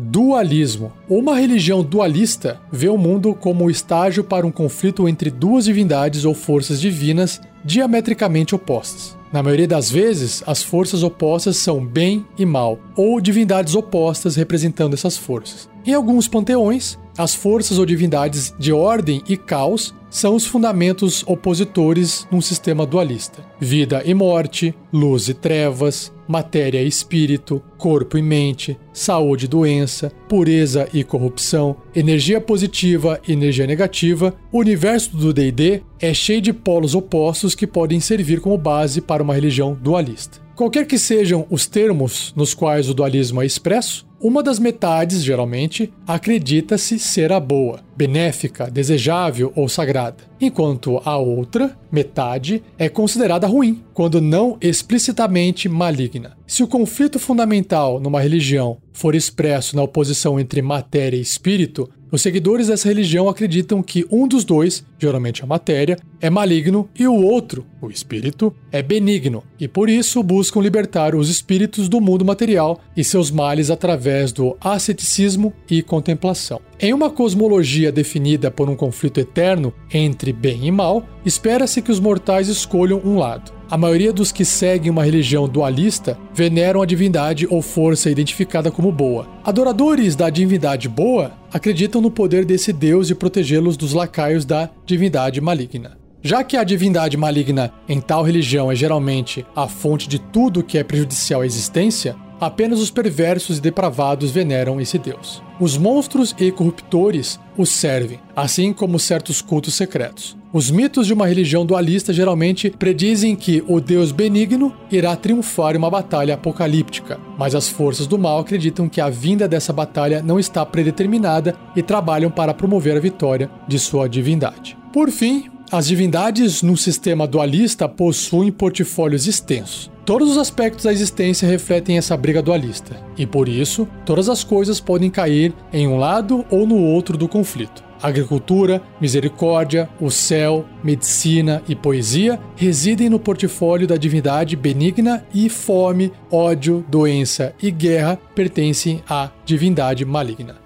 Dualismo. 0.00 0.92
Uma 1.08 1.36
religião 1.36 1.82
dualista 1.82 2.60
vê 2.70 2.88
o 2.88 2.96
mundo 2.96 3.34
como 3.34 3.64
o 3.64 3.70
estágio 3.70 4.22
para 4.22 4.46
um 4.46 4.50
conflito 4.52 5.08
entre 5.08 5.28
duas 5.28 5.64
divindades 5.64 6.24
ou 6.24 6.34
forças 6.34 6.80
divinas 6.80 7.40
diametricamente 7.64 8.54
opostas. 8.54 9.18
Na 9.32 9.42
maioria 9.42 9.66
das 9.66 9.90
vezes, 9.90 10.40
as 10.46 10.62
forças 10.62 11.02
opostas 11.02 11.56
são 11.56 11.84
bem 11.84 12.24
e 12.38 12.46
mal, 12.46 12.78
ou 12.94 13.20
divindades 13.20 13.74
opostas 13.74 14.36
representando 14.36 14.94
essas 14.94 15.16
forças. 15.16 15.68
Em 15.84 15.92
alguns 15.92 16.28
panteões, 16.28 16.96
as 17.18 17.34
forças 17.34 17.76
ou 17.76 17.84
divindades 17.84 18.54
de 18.56 18.72
ordem 18.72 19.20
e 19.28 19.36
caos 19.36 19.92
são 20.08 20.36
os 20.36 20.46
fundamentos 20.46 21.24
opositores 21.26 22.24
num 22.30 22.40
sistema 22.40 22.86
dualista. 22.86 23.44
Vida 23.58 24.00
e 24.06 24.14
morte, 24.14 24.72
luz 24.92 25.28
e 25.28 25.34
trevas, 25.34 26.12
matéria 26.28 26.82
e 26.82 26.86
espírito, 26.86 27.62
corpo 27.78 28.18
e 28.18 28.22
mente, 28.22 28.78
saúde 28.92 29.46
e 29.46 29.48
doença, 29.48 30.12
pureza 30.28 30.88
e 30.92 31.02
corrupção, 31.02 31.76
energia 31.96 32.40
positiva 32.40 33.20
e 33.26 33.32
energia 33.32 33.66
negativa, 33.66 34.34
o 34.52 34.58
universo 34.58 35.16
do 35.16 35.32
D&D 35.32 35.82
é 35.98 36.12
cheio 36.12 36.40
de 36.40 36.52
polos 36.52 36.94
opostos 36.94 37.54
que 37.54 37.66
podem 37.66 37.98
servir 37.98 38.40
como 38.40 38.58
base 38.58 39.00
para 39.00 39.22
uma 39.22 39.34
religião 39.34 39.74
dualista. 39.74 40.46
Qualquer 40.54 40.86
que 40.86 40.98
sejam 40.98 41.46
os 41.48 41.68
termos 41.68 42.32
nos 42.36 42.52
quais 42.52 42.90
o 42.90 42.94
dualismo 42.94 43.40
é 43.40 43.46
expresso, 43.46 44.07
uma 44.20 44.42
das 44.42 44.58
metades, 44.58 45.22
geralmente, 45.22 45.92
acredita-se 46.06 46.98
ser 46.98 47.32
a 47.32 47.38
boa, 47.38 47.80
benéfica, 47.96 48.68
desejável 48.68 49.52
ou 49.54 49.68
sagrada, 49.68 50.24
enquanto 50.40 51.00
a 51.04 51.16
outra 51.16 51.76
metade 51.90 52.62
é 52.76 52.88
considerada 52.88 53.46
ruim, 53.46 53.82
quando 53.94 54.20
não 54.20 54.56
explicitamente 54.60 55.68
maligna. 55.68 56.36
Se 56.46 56.62
o 56.62 56.68
conflito 56.68 57.18
fundamental 57.18 58.00
numa 58.00 58.20
religião 58.20 58.78
for 58.92 59.14
expresso 59.14 59.76
na 59.76 59.82
oposição 59.82 60.38
entre 60.40 60.62
matéria 60.62 61.16
e 61.16 61.20
espírito, 61.20 61.88
os 62.10 62.22
seguidores 62.22 62.68
dessa 62.68 62.88
religião 62.88 63.28
acreditam 63.28 63.82
que 63.82 64.06
um 64.10 64.26
dos 64.26 64.42
dois, 64.42 64.82
geralmente 64.98 65.44
a 65.44 65.46
matéria, 65.46 65.98
é 66.20 66.30
maligno 66.30 66.88
e 66.98 67.06
o 67.06 67.14
outro, 67.14 67.66
o 67.82 67.90
espírito, 67.90 68.54
é 68.72 68.82
benigno, 68.82 69.44
e 69.60 69.68
por 69.68 69.90
isso 69.90 70.22
buscam 70.22 70.60
libertar 70.60 71.14
os 71.14 71.28
espíritos 71.28 71.86
do 71.86 72.00
mundo 72.00 72.24
material 72.24 72.80
e 72.96 73.04
seus 73.04 73.30
males 73.30 73.70
através 73.70 74.07
através 74.08 74.32
do 74.32 74.56
asceticismo 74.60 75.52
e 75.70 75.82
contemplação. 75.82 76.60
Em 76.80 76.94
uma 76.94 77.10
cosmologia 77.10 77.92
definida 77.92 78.50
por 78.50 78.70
um 78.70 78.76
conflito 78.76 79.20
eterno 79.20 79.72
entre 79.92 80.32
bem 80.32 80.66
e 80.66 80.70
mal, 80.70 81.04
espera-se 81.24 81.82
que 81.82 81.92
os 81.92 82.00
mortais 82.00 82.48
escolham 82.48 83.02
um 83.04 83.18
lado. 83.18 83.52
A 83.70 83.76
maioria 83.76 84.12
dos 84.12 84.32
que 84.32 84.46
seguem 84.46 84.90
uma 84.90 85.04
religião 85.04 85.46
dualista 85.46 86.18
veneram 86.32 86.80
a 86.80 86.86
divindade 86.86 87.46
ou 87.50 87.60
força 87.60 88.08
identificada 88.08 88.70
como 88.70 88.90
boa. 88.90 89.28
Adoradores 89.44 90.16
da 90.16 90.30
divindade 90.30 90.88
boa 90.88 91.32
acreditam 91.52 92.00
no 92.00 92.10
poder 92.10 92.46
desse 92.46 92.72
deus 92.72 93.08
de 93.08 93.14
protegê-los 93.14 93.76
dos 93.76 93.92
lacaios 93.92 94.46
da 94.46 94.70
divindade 94.86 95.40
maligna. 95.40 95.98
Já 96.22 96.42
que 96.42 96.56
a 96.56 96.64
divindade 96.64 97.16
maligna 97.16 97.72
em 97.88 98.00
tal 98.00 98.24
religião 98.24 98.72
é 98.72 98.74
geralmente 98.74 99.46
a 99.54 99.68
fonte 99.68 100.08
de 100.08 100.18
tudo 100.18 100.64
que 100.64 100.76
é 100.76 100.82
prejudicial 100.82 101.42
à 101.42 101.46
existência, 101.46 102.16
apenas 102.40 102.80
os 102.80 102.90
perversos 102.90 103.58
e 103.58 103.60
depravados 103.60 104.30
veneram 104.30 104.80
esse 104.80 104.98
deus. 104.98 105.42
Os 105.60 105.76
monstros 105.76 106.34
e 106.38 106.50
corruptores 106.50 107.38
os 107.56 107.68
servem, 107.68 108.20
assim 108.34 108.72
como 108.72 108.98
certos 108.98 109.40
cultos 109.40 109.74
secretos. 109.74 110.36
Os 110.52 110.70
mitos 110.70 111.06
de 111.06 111.12
uma 111.12 111.26
religião 111.26 111.66
dualista 111.66 112.12
geralmente 112.12 112.70
predizem 112.70 113.36
que 113.36 113.62
o 113.68 113.80
Deus 113.80 114.12
benigno 114.12 114.74
irá 114.90 115.14
triunfar 115.14 115.74
em 115.74 115.78
uma 115.78 115.90
batalha 115.90 116.34
apocalíptica, 116.34 117.20
mas 117.36 117.54
as 117.54 117.68
forças 117.68 118.06
do 118.06 118.18
mal 118.18 118.40
acreditam 118.40 118.88
que 118.88 119.00
a 119.00 119.10
vinda 119.10 119.46
dessa 119.46 119.72
batalha 119.72 120.22
não 120.22 120.38
está 120.38 120.64
predeterminada 120.64 121.54
e 121.76 121.82
trabalham 121.82 122.30
para 122.30 122.54
promover 122.54 122.96
a 122.96 123.00
vitória 123.00 123.50
de 123.68 123.78
sua 123.78 124.08
divindade. 124.08 124.76
Por 124.92 125.10
fim, 125.10 125.50
as 125.70 125.86
divindades 125.86 126.62
no 126.62 126.76
sistema 126.76 127.26
dualista 127.26 127.88
possuem 127.88 128.50
portfólios 128.50 129.26
extensos. 129.26 129.90
Todos 130.04 130.30
os 130.30 130.38
aspectos 130.38 130.84
da 130.84 130.92
existência 130.92 131.46
refletem 131.46 131.98
essa 131.98 132.16
briga 132.16 132.40
dualista, 132.40 132.96
e 133.16 133.26
por 133.26 133.48
isso, 133.48 133.86
todas 134.06 134.28
as 134.30 134.42
coisas 134.42 134.80
podem 134.80 135.10
cair 135.10 135.52
em 135.70 135.86
um 135.86 135.98
lado 135.98 136.44
ou 136.50 136.66
no 136.66 136.76
outro 136.76 137.18
do 137.18 137.28
conflito. 137.28 137.84
Agricultura, 138.00 138.80
misericórdia, 139.00 139.90
o 140.00 140.10
céu, 140.10 140.64
medicina 140.82 141.62
e 141.68 141.74
poesia 141.74 142.40
residem 142.56 143.10
no 143.10 143.18
portfólio 143.18 143.86
da 143.86 143.96
divindade 143.96 144.56
benigna 144.56 145.26
e 145.34 145.48
fome, 145.48 146.12
ódio, 146.30 146.86
doença 146.88 147.52
e 147.60 147.70
guerra 147.70 148.18
pertencem 148.34 149.02
à 149.08 149.30
divindade 149.44 150.04
maligna. 150.04 150.56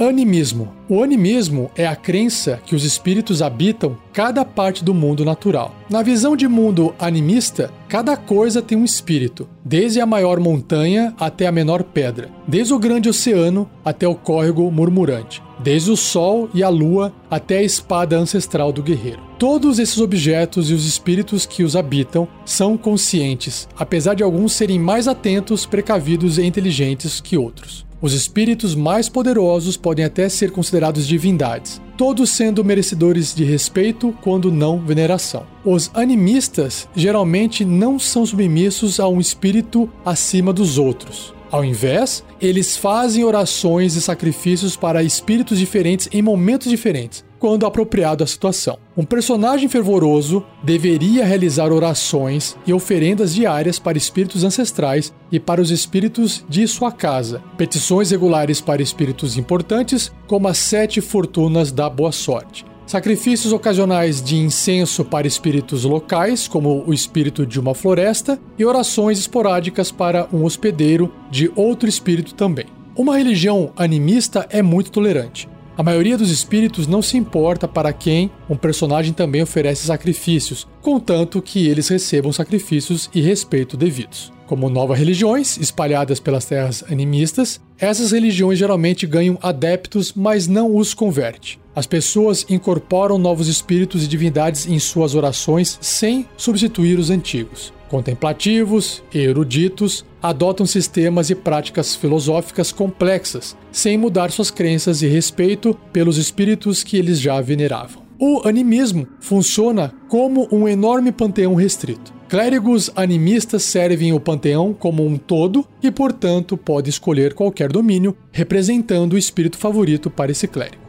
Animismo. 0.00 0.72
O 0.88 1.02
animismo 1.02 1.72
é 1.74 1.84
a 1.84 1.96
crença 1.96 2.60
que 2.64 2.76
os 2.76 2.84
espíritos 2.84 3.42
habitam 3.42 3.98
cada 4.12 4.44
parte 4.44 4.84
do 4.84 4.94
mundo 4.94 5.24
natural. 5.24 5.74
Na 5.90 6.04
visão 6.04 6.36
de 6.36 6.46
mundo 6.46 6.94
animista, 7.00 7.72
cada 7.88 8.16
coisa 8.16 8.62
tem 8.62 8.78
um 8.78 8.84
espírito, 8.84 9.48
desde 9.64 10.00
a 10.00 10.06
maior 10.06 10.38
montanha 10.38 11.12
até 11.18 11.48
a 11.48 11.52
menor 11.52 11.82
pedra, 11.82 12.30
desde 12.46 12.72
o 12.72 12.78
grande 12.78 13.08
oceano 13.08 13.68
até 13.84 14.06
o 14.06 14.14
córrego 14.14 14.70
murmurante, 14.70 15.42
desde 15.58 15.90
o 15.90 15.96
sol 15.96 16.48
e 16.54 16.62
a 16.62 16.68
lua 16.68 17.12
até 17.28 17.58
a 17.58 17.64
espada 17.64 18.16
ancestral 18.16 18.70
do 18.70 18.84
guerreiro. 18.84 19.20
Todos 19.36 19.80
esses 19.80 19.98
objetos 19.98 20.70
e 20.70 20.74
os 20.74 20.86
espíritos 20.86 21.44
que 21.44 21.64
os 21.64 21.74
habitam 21.74 22.28
são 22.44 22.78
conscientes, 22.78 23.68
apesar 23.76 24.14
de 24.14 24.22
alguns 24.22 24.52
serem 24.52 24.78
mais 24.78 25.08
atentos, 25.08 25.66
precavidos 25.66 26.38
e 26.38 26.44
inteligentes 26.44 27.20
que 27.20 27.36
outros. 27.36 27.87
Os 28.00 28.12
espíritos 28.12 28.76
mais 28.76 29.08
poderosos 29.08 29.76
podem 29.76 30.04
até 30.04 30.28
ser 30.28 30.52
considerados 30.52 31.06
divindades, 31.06 31.82
todos 31.96 32.30
sendo 32.30 32.64
merecedores 32.64 33.34
de 33.34 33.42
respeito, 33.42 34.16
quando 34.22 34.52
não 34.52 34.78
veneração. 34.78 35.44
Os 35.64 35.90
animistas 35.94 36.88
geralmente 36.94 37.64
não 37.64 37.98
são 37.98 38.24
submissos 38.24 39.00
a 39.00 39.08
um 39.08 39.18
espírito 39.18 39.90
acima 40.04 40.52
dos 40.52 40.78
outros. 40.78 41.34
Ao 41.50 41.64
invés, 41.64 42.22
eles 42.40 42.76
fazem 42.76 43.24
orações 43.24 43.96
e 43.96 44.00
sacrifícios 44.00 44.76
para 44.76 45.02
espíritos 45.02 45.58
diferentes 45.58 46.08
em 46.12 46.22
momentos 46.22 46.68
diferentes, 46.68 47.24
quando 47.38 47.66
apropriado 47.66 48.24
a 48.24 48.26
situação. 48.26 48.78
Um 48.96 49.04
personagem 49.04 49.68
fervoroso 49.68 50.44
deveria 50.62 51.24
realizar 51.24 51.72
orações 51.72 52.56
e 52.66 52.72
oferendas 52.72 53.34
diárias 53.34 53.78
para 53.78 53.98
espíritos 53.98 54.44
ancestrais 54.44 55.12
e 55.30 55.38
para 55.38 55.60
os 55.60 55.70
espíritos 55.70 56.44
de 56.48 56.66
sua 56.66 56.90
casa, 56.90 57.42
petições 57.56 58.10
regulares 58.10 58.60
para 58.60 58.82
espíritos 58.82 59.36
importantes, 59.36 60.12
como 60.26 60.48
as 60.48 60.58
sete 60.58 61.00
fortunas 61.00 61.70
da 61.70 61.88
boa 61.88 62.12
sorte. 62.12 62.66
Sacrifícios 62.88 63.52
ocasionais 63.52 64.22
de 64.22 64.38
incenso 64.38 65.04
para 65.04 65.26
espíritos 65.26 65.84
locais, 65.84 66.48
como 66.48 66.82
o 66.86 66.94
espírito 66.94 67.44
de 67.44 67.60
uma 67.60 67.74
floresta, 67.74 68.40
e 68.58 68.64
orações 68.64 69.18
esporádicas 69.18 69.92
para 69.92 70.26
um 70.32 70.42
hospedeiro 70.42 71.12
de 71.30 71.52
outro 71.54 71.86
espírito 71.86 72.34
também. 72.34 72.64
Uma 72.96 73.18
religião 73.18 73.72
animista 73.76 74.46
é 74.48 74.62
muito 74.62 74.90
tolerante. 74.90 75.46
A 75.78 75.82
maioria 75.84 76.18
dos 76.18 76.32
espíritos 76.32 76.88
não 76.88 77.00
se 77.00 77.16
importa 77.16 77.68
para 77.68 77.92
quem 77.92 78.32
um 78.50 78.56
personagem 78.56 79.12
também 79.12 79.42
oferece 79.42 79.86
sacrifícios, 79.86 80.66
contanto 80.82 81.40
que 81.40 81.68
eles 81.68 81.86
recebam 81.86 82.32
sacrifícios 82.32 83.08
e 83.14 83.20
respeito 83.20 83.76
devidos. 83.76 84.32
Como 84.48 84.68
novas 84.68 84.98
religiões 84.98 85.56
espalhadas 85.56 86.18
pelas 86.18 86.46
terras 86.46 86.82
animistas, 86.90 87.60
essas 87.78 88.10
religiões 88.10 88.58
geralmente 88.58 89.06
ganham 89.06 89.38
adeptos, 89.40 90.12
mas 90.12 90.48
não 90.48 90.74
os 90.74 90.94
converte. 90.94 91.60
As 91.76 91.86
pessoas 91.86 92.44
incorporam 92.50 93.16
novos 93.16 93.46
espíritos 93.46 94.02
e 94.02 94.08
divindades 94.08 94.66
em 94.66 94.80
suas 94.80 95.14
orações 95.14 95.78
sem 95.80 96.26
substituir 96.36 96.98
os 96.98 97.08
antigos. 97.08 97.72
Contemplativos 97.88 99.02
e 99.14 99.18
eruditos 99.18 100.04
adotam 100.22 100.66
sistemas 100.66 101.30
e 101.30 101.34
práticas 101.34 101.94
filosóficas 101.94 102.70
complexas, 102.70 103.56
sem 103.72 103.96
mudar 103.96 104.30
suas 104.30 104.50
crenças 104.50 105.00
e 105.00 105.06
respeito 105.06 105.74
pelos 105.92 106.18
espíritos 106.18 106.82
que 106.82 106.96
eles 106.96 107.18
já 107.18 107.40
veneravam. 107.40 108.02
O 108.20 108.46
animismo 108.46 109.06
funciona 109.20 109.94
como 110.08 110.48
um 110.52 110.68
enorme 110.68 111.12
panteão 111.12 111.54
restrito. 111.54 112.12
Clérigos 112.28 112.90
animistas 112.94 113.62
servem 113.62 114.12
o 114.12 114.20
panteão 114.20 114.74
como 114.74 115.06
um 115.06 115.16
todo 115.16 115.64
e, 115.82 115.90
portanto, 115.90 116.58
pode 116.58 116.90
escolher 116.90 117.32
qualquer 117.32 117.72
domínio 117.72 118.14
representando 118.30 119.14
o 119.14 119.18
espírito 119.18 119.56
favorito 119.56 120.10
para 120.10 120.30
esse 120.30 120.46
clérigo. 120.46 120.82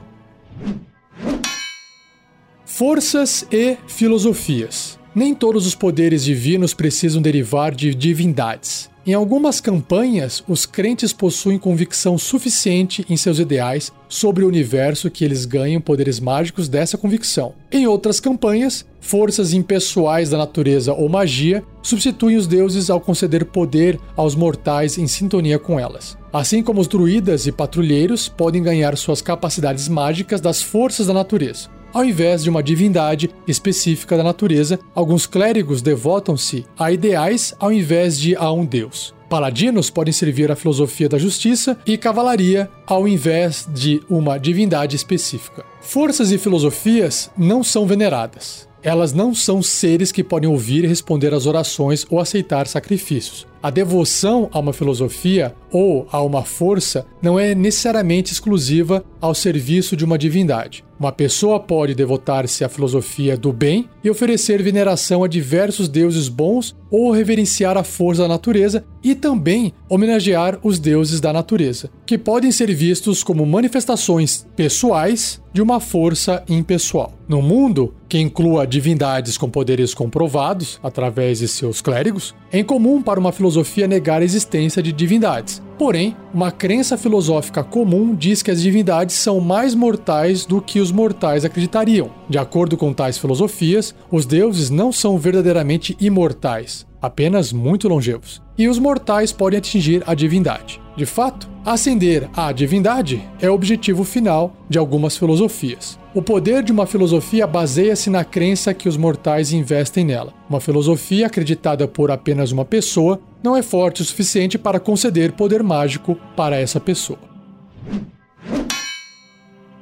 Forças 2.66 3.48
e 3.52 3.78
filosofias. 3.88 4.99
Nem 5.20 5.36
todos 5.36 5.68
os 5.68 5.76
poderes 5.76 6.24
divinos 6.24 6.74
precisam 6.74 7.22
derivar 7.22 7.76
de 7.76 7.94
divindades. 7.94 8.90
Em 9.06 9.14
algumas 9.14 9.60
campanhas, 9.60 10.42
os 10.48 10.66
crentes 10.66 11.12
possuem 11.12 11.60
convicção 11.60 12.18
suficiente 12.18 13.06
em 13.10 13.18
seus 13.18 13.38
ideais 13.38 13.92
sobre 14.08 14.46
o 14.46 14.48
universo 14.48 15.12
que 15.12 15.26
eles 15.26 15.44
ganham 15.44 15.82
poderes 15.82 16.22
mágicos 16.22 16.70
dessa 16.70 16.98
convicção. 16.98 17.54
Em 17.70 17.86
outras 17.86 18.22
campanhas, 18.22 18.86
forças 19.02 19.52
impessoais 19.52 20.30
da 20.30 20.38
natureza 20.38 20.94
ou 20.94 21.10
magia 21.10 21.62
substituem 21.84 22.38
os 22.38 22.48
deuses 22.48 22.90
ao 22.90 23.02
conceder 23.02 23.44
poder 23.44 24.00
aos 24.16 24.36
mortais 24.36 24.98
em 24.98 25.06
sintonia 25.06 25.60
com 25.60 25.78
elas. 25.78 26.18
Assim 26.32 26.64
como 26.64 26.80
os 26.80 26.88
druidas 26.88 27.46
e 27.46 27.52
patrulheiros 27.52 28.30
podem 28.30 28.64
ganhar 28.64 28.96
suas 28.96 29.22
capacidades 29.22 29.90
mágicas 29.90 30.40
das 30.40 30.62
forças 30.62 31.08
da 31.08 31.14
natureza. 31.14 31.68
Ao 31.91 32.06
invés 32.06 32.43
de 32.43 32.49
uma 32.49 32.62
divindade 32.62 33.32
específica 33.47 34.15
da 34.15 34.23
natureza, 34.23 34.80
alguns 34.93 35.25
clérigos 35.25 35.82
devotam-se 35.82 36.65
a 36.78 36.91
ideais 36.91 37.56
ao 37.60 37.71
invés 37.71 38.19
de 38.19 38.36
a 38.36 38.52
um 38.52 38.63
deus. 38.63 39.13
Paladinos 39.28 39.89
podem 39.89 40.13
servir 40.13 40.52
à 40.52 40.56
filosofia 40.56 41.10
da 41.10 41.17
justiça 41.17 41.78
e 41.86 41.97
cavalaria 41.97 42.69
ao 42.86 43.08
invés 43.08 43.67
de 43.73 44.02
uma 44.10 44.38
divindade 44.38 44.95
específica. 44.95 45.65
Forças 45.82 46.32
e 46.32 46.38
filosofias 46.38 47.32
não 47.38 47.63
são 47.63 47.88
veneradas. 47.88 48.67
Elas 48.82 49.12
não 49.12 49.34
são 49.36 49.62
seres 49.62 50.12
que 50.12 50.23
podem 50.23 50.49
ouvir 50.49 50.84
e 50.84 50.88
responder 50.88 51.34
às 51.34 51.45
orações 51.45 52.06
ou 52.10 52.19
aceitar 52.19 52.65
sacrifícios. 52.65 53.45
A 53.62 53.69
devoção 53.69 54.47
a 54.54 54.60
uma 54.60 54.73
filosofia 54.73 55.54
ou 55.71 56.08
a 56.12 56.21
uma 56.21 56.43
força 56.43 57.06
não 57.21 57.38
é 57.38 57.54
necessariamente 57.54 58.32
exclusiva 58.32 59.04
ao 59.19 59.36
serviço 59.36 59.97
de 59.97 60.06
uma 60.06 60.17
divindade. 60.17 60.84
Uma 61.00 61.14
pessoa 61.14 61.62
pode 61.62 61.96
devotar-se 61.96 62.62
à 62.62 62.68
filosofia 62.68 63.38
do 63.38 63.54
bem 63.54 63.88
e 64.04 64.10
oferecer 64.10 64.62
veneração 64.62 65.24
a 65.24 65.30
diversos 65.30 65.88
deuses 65.88 66.28
bons 66.28 66.76
ou 66.92 67.12
reverenciar 67.12 67.78
a 67.78 67.86
força 67.86 68.24
da 68.24 68.28
natureza 68.28 68.84
e 69.02 69.16
também 69.16 69.72
homenagear 69.88 70.60
os 70.62 70.78
deuses 70.78 71.22
da 71.22 71.32
natureza, 71.32 71.90
que 72.06 72.18
podem 72.18 72.52
ser 72.52 72.76
vistos 72.76 73.24
como 73.24 73.46
manifestações 73.46 74.46
pessoais 74.58 75.42
de 75.54 75.62
uma 75.62 75.80
força 75.80 76.44
impessoal. 76.50 77.14
No 77.30 77.42
mundo, 77.42 77.96
que 78.10 78.20
inclua 78.20 78.68
divindades 78.68 79.38
com 79.38 79.50
poderes 79.50 79.94
comprovados 79.94 80.82
através 80.84 81.40
de 81.40 81.48
seus 81.48 81.82
clérigos, 81.82 82.36
é 82.52 82.60
incomum 82.60 83.02
para 83.02 83.22
uma 83.22 83.32
filosofia 83.32 83.88
negar 83.88 84.22
a 84.22 84.26
existência 84.26 84.84
de 84.84 84.92
divindades. 84.92 85.62
Porém, 85.80 86.13
uma 86.34 86.52
crença 86.52 86.98
filosófica 86.98 87.63
comum 87.63 88.13
diz 88.13 88.44
que 88.44 88.52
as 88.52 88.62
divindades 88.62 89.15
são 89.15 89.39
mais 89.39 89.74
mortais 89.74 90.46
do 90.46 90.62
que 90.62 90.82
os 90.82 90.92
mortais 90.92 91.46
acreditariam. 91.46 92.12
De 92.28 92.38
acordo 92.38 92.76
com 92.76 92.92
tais 92.92 93.18
filosofias, 93.18 93.96
os 94.12 94.26
deuses 94.26 94.70
não 94.70 94.92
são 94.92 95.18
verdadeiramente 95.18 95.96
imortais. 95.98 96.86
apenas 97.02 97.54
muito 97.54 97.88
longevos, 97.88 98.42
e 98.58 98.68
os 98.68 98.78
mortais 98.78 99.32
podem 99.32 99.60
atingir 99.60 100.04
a 100.06 100.13
divindade. 100.13 100.82
De 100.98 101.06
fato, 101.06 101.50
ascender 101.65 102.30
à 102.36 102.52
divindade 102.52 103.24
é 103.39 103.50
o 103.50 103.54
objetivo 103.54 104.04
final 104.04 104.54
de 104.70 104.78
algumas 104.78 105.15
filosofias. 105.18 105.99
O 106.12 106.24
poder 106.24 106.63
de 106.63 106.72
uma 106.72 106.88
filosofia 106.88 107.45
baseia-se 107.45 108.10
na 108.10 108.26
crença 108.26 108.74
que 108.74 108.89
os 108.89 108.98
mortais 108.98 109.54
investem 109.54 110.04
nela. 110.04 110.34
Uma 110.50 110.60
filosofia 110.60 111.28
acreditada 111.28 111.88
por 111.88 112.10
apenas 112.10 112.52
uma 112.52 112.65
pessoa 112.65 113.19
não 113.43 113.56
é 113.56 113.62
forte 113.62 114.02
o 114.02 114.06
suficiente 114.06 114.58
para 114.58 114.80
conceder 114.80 115.34
poder 115.34 115.62
mágico 115.62 116.17
para 116.36 116.60
essa 116.60 116.80
pessoa. 116.80 117.19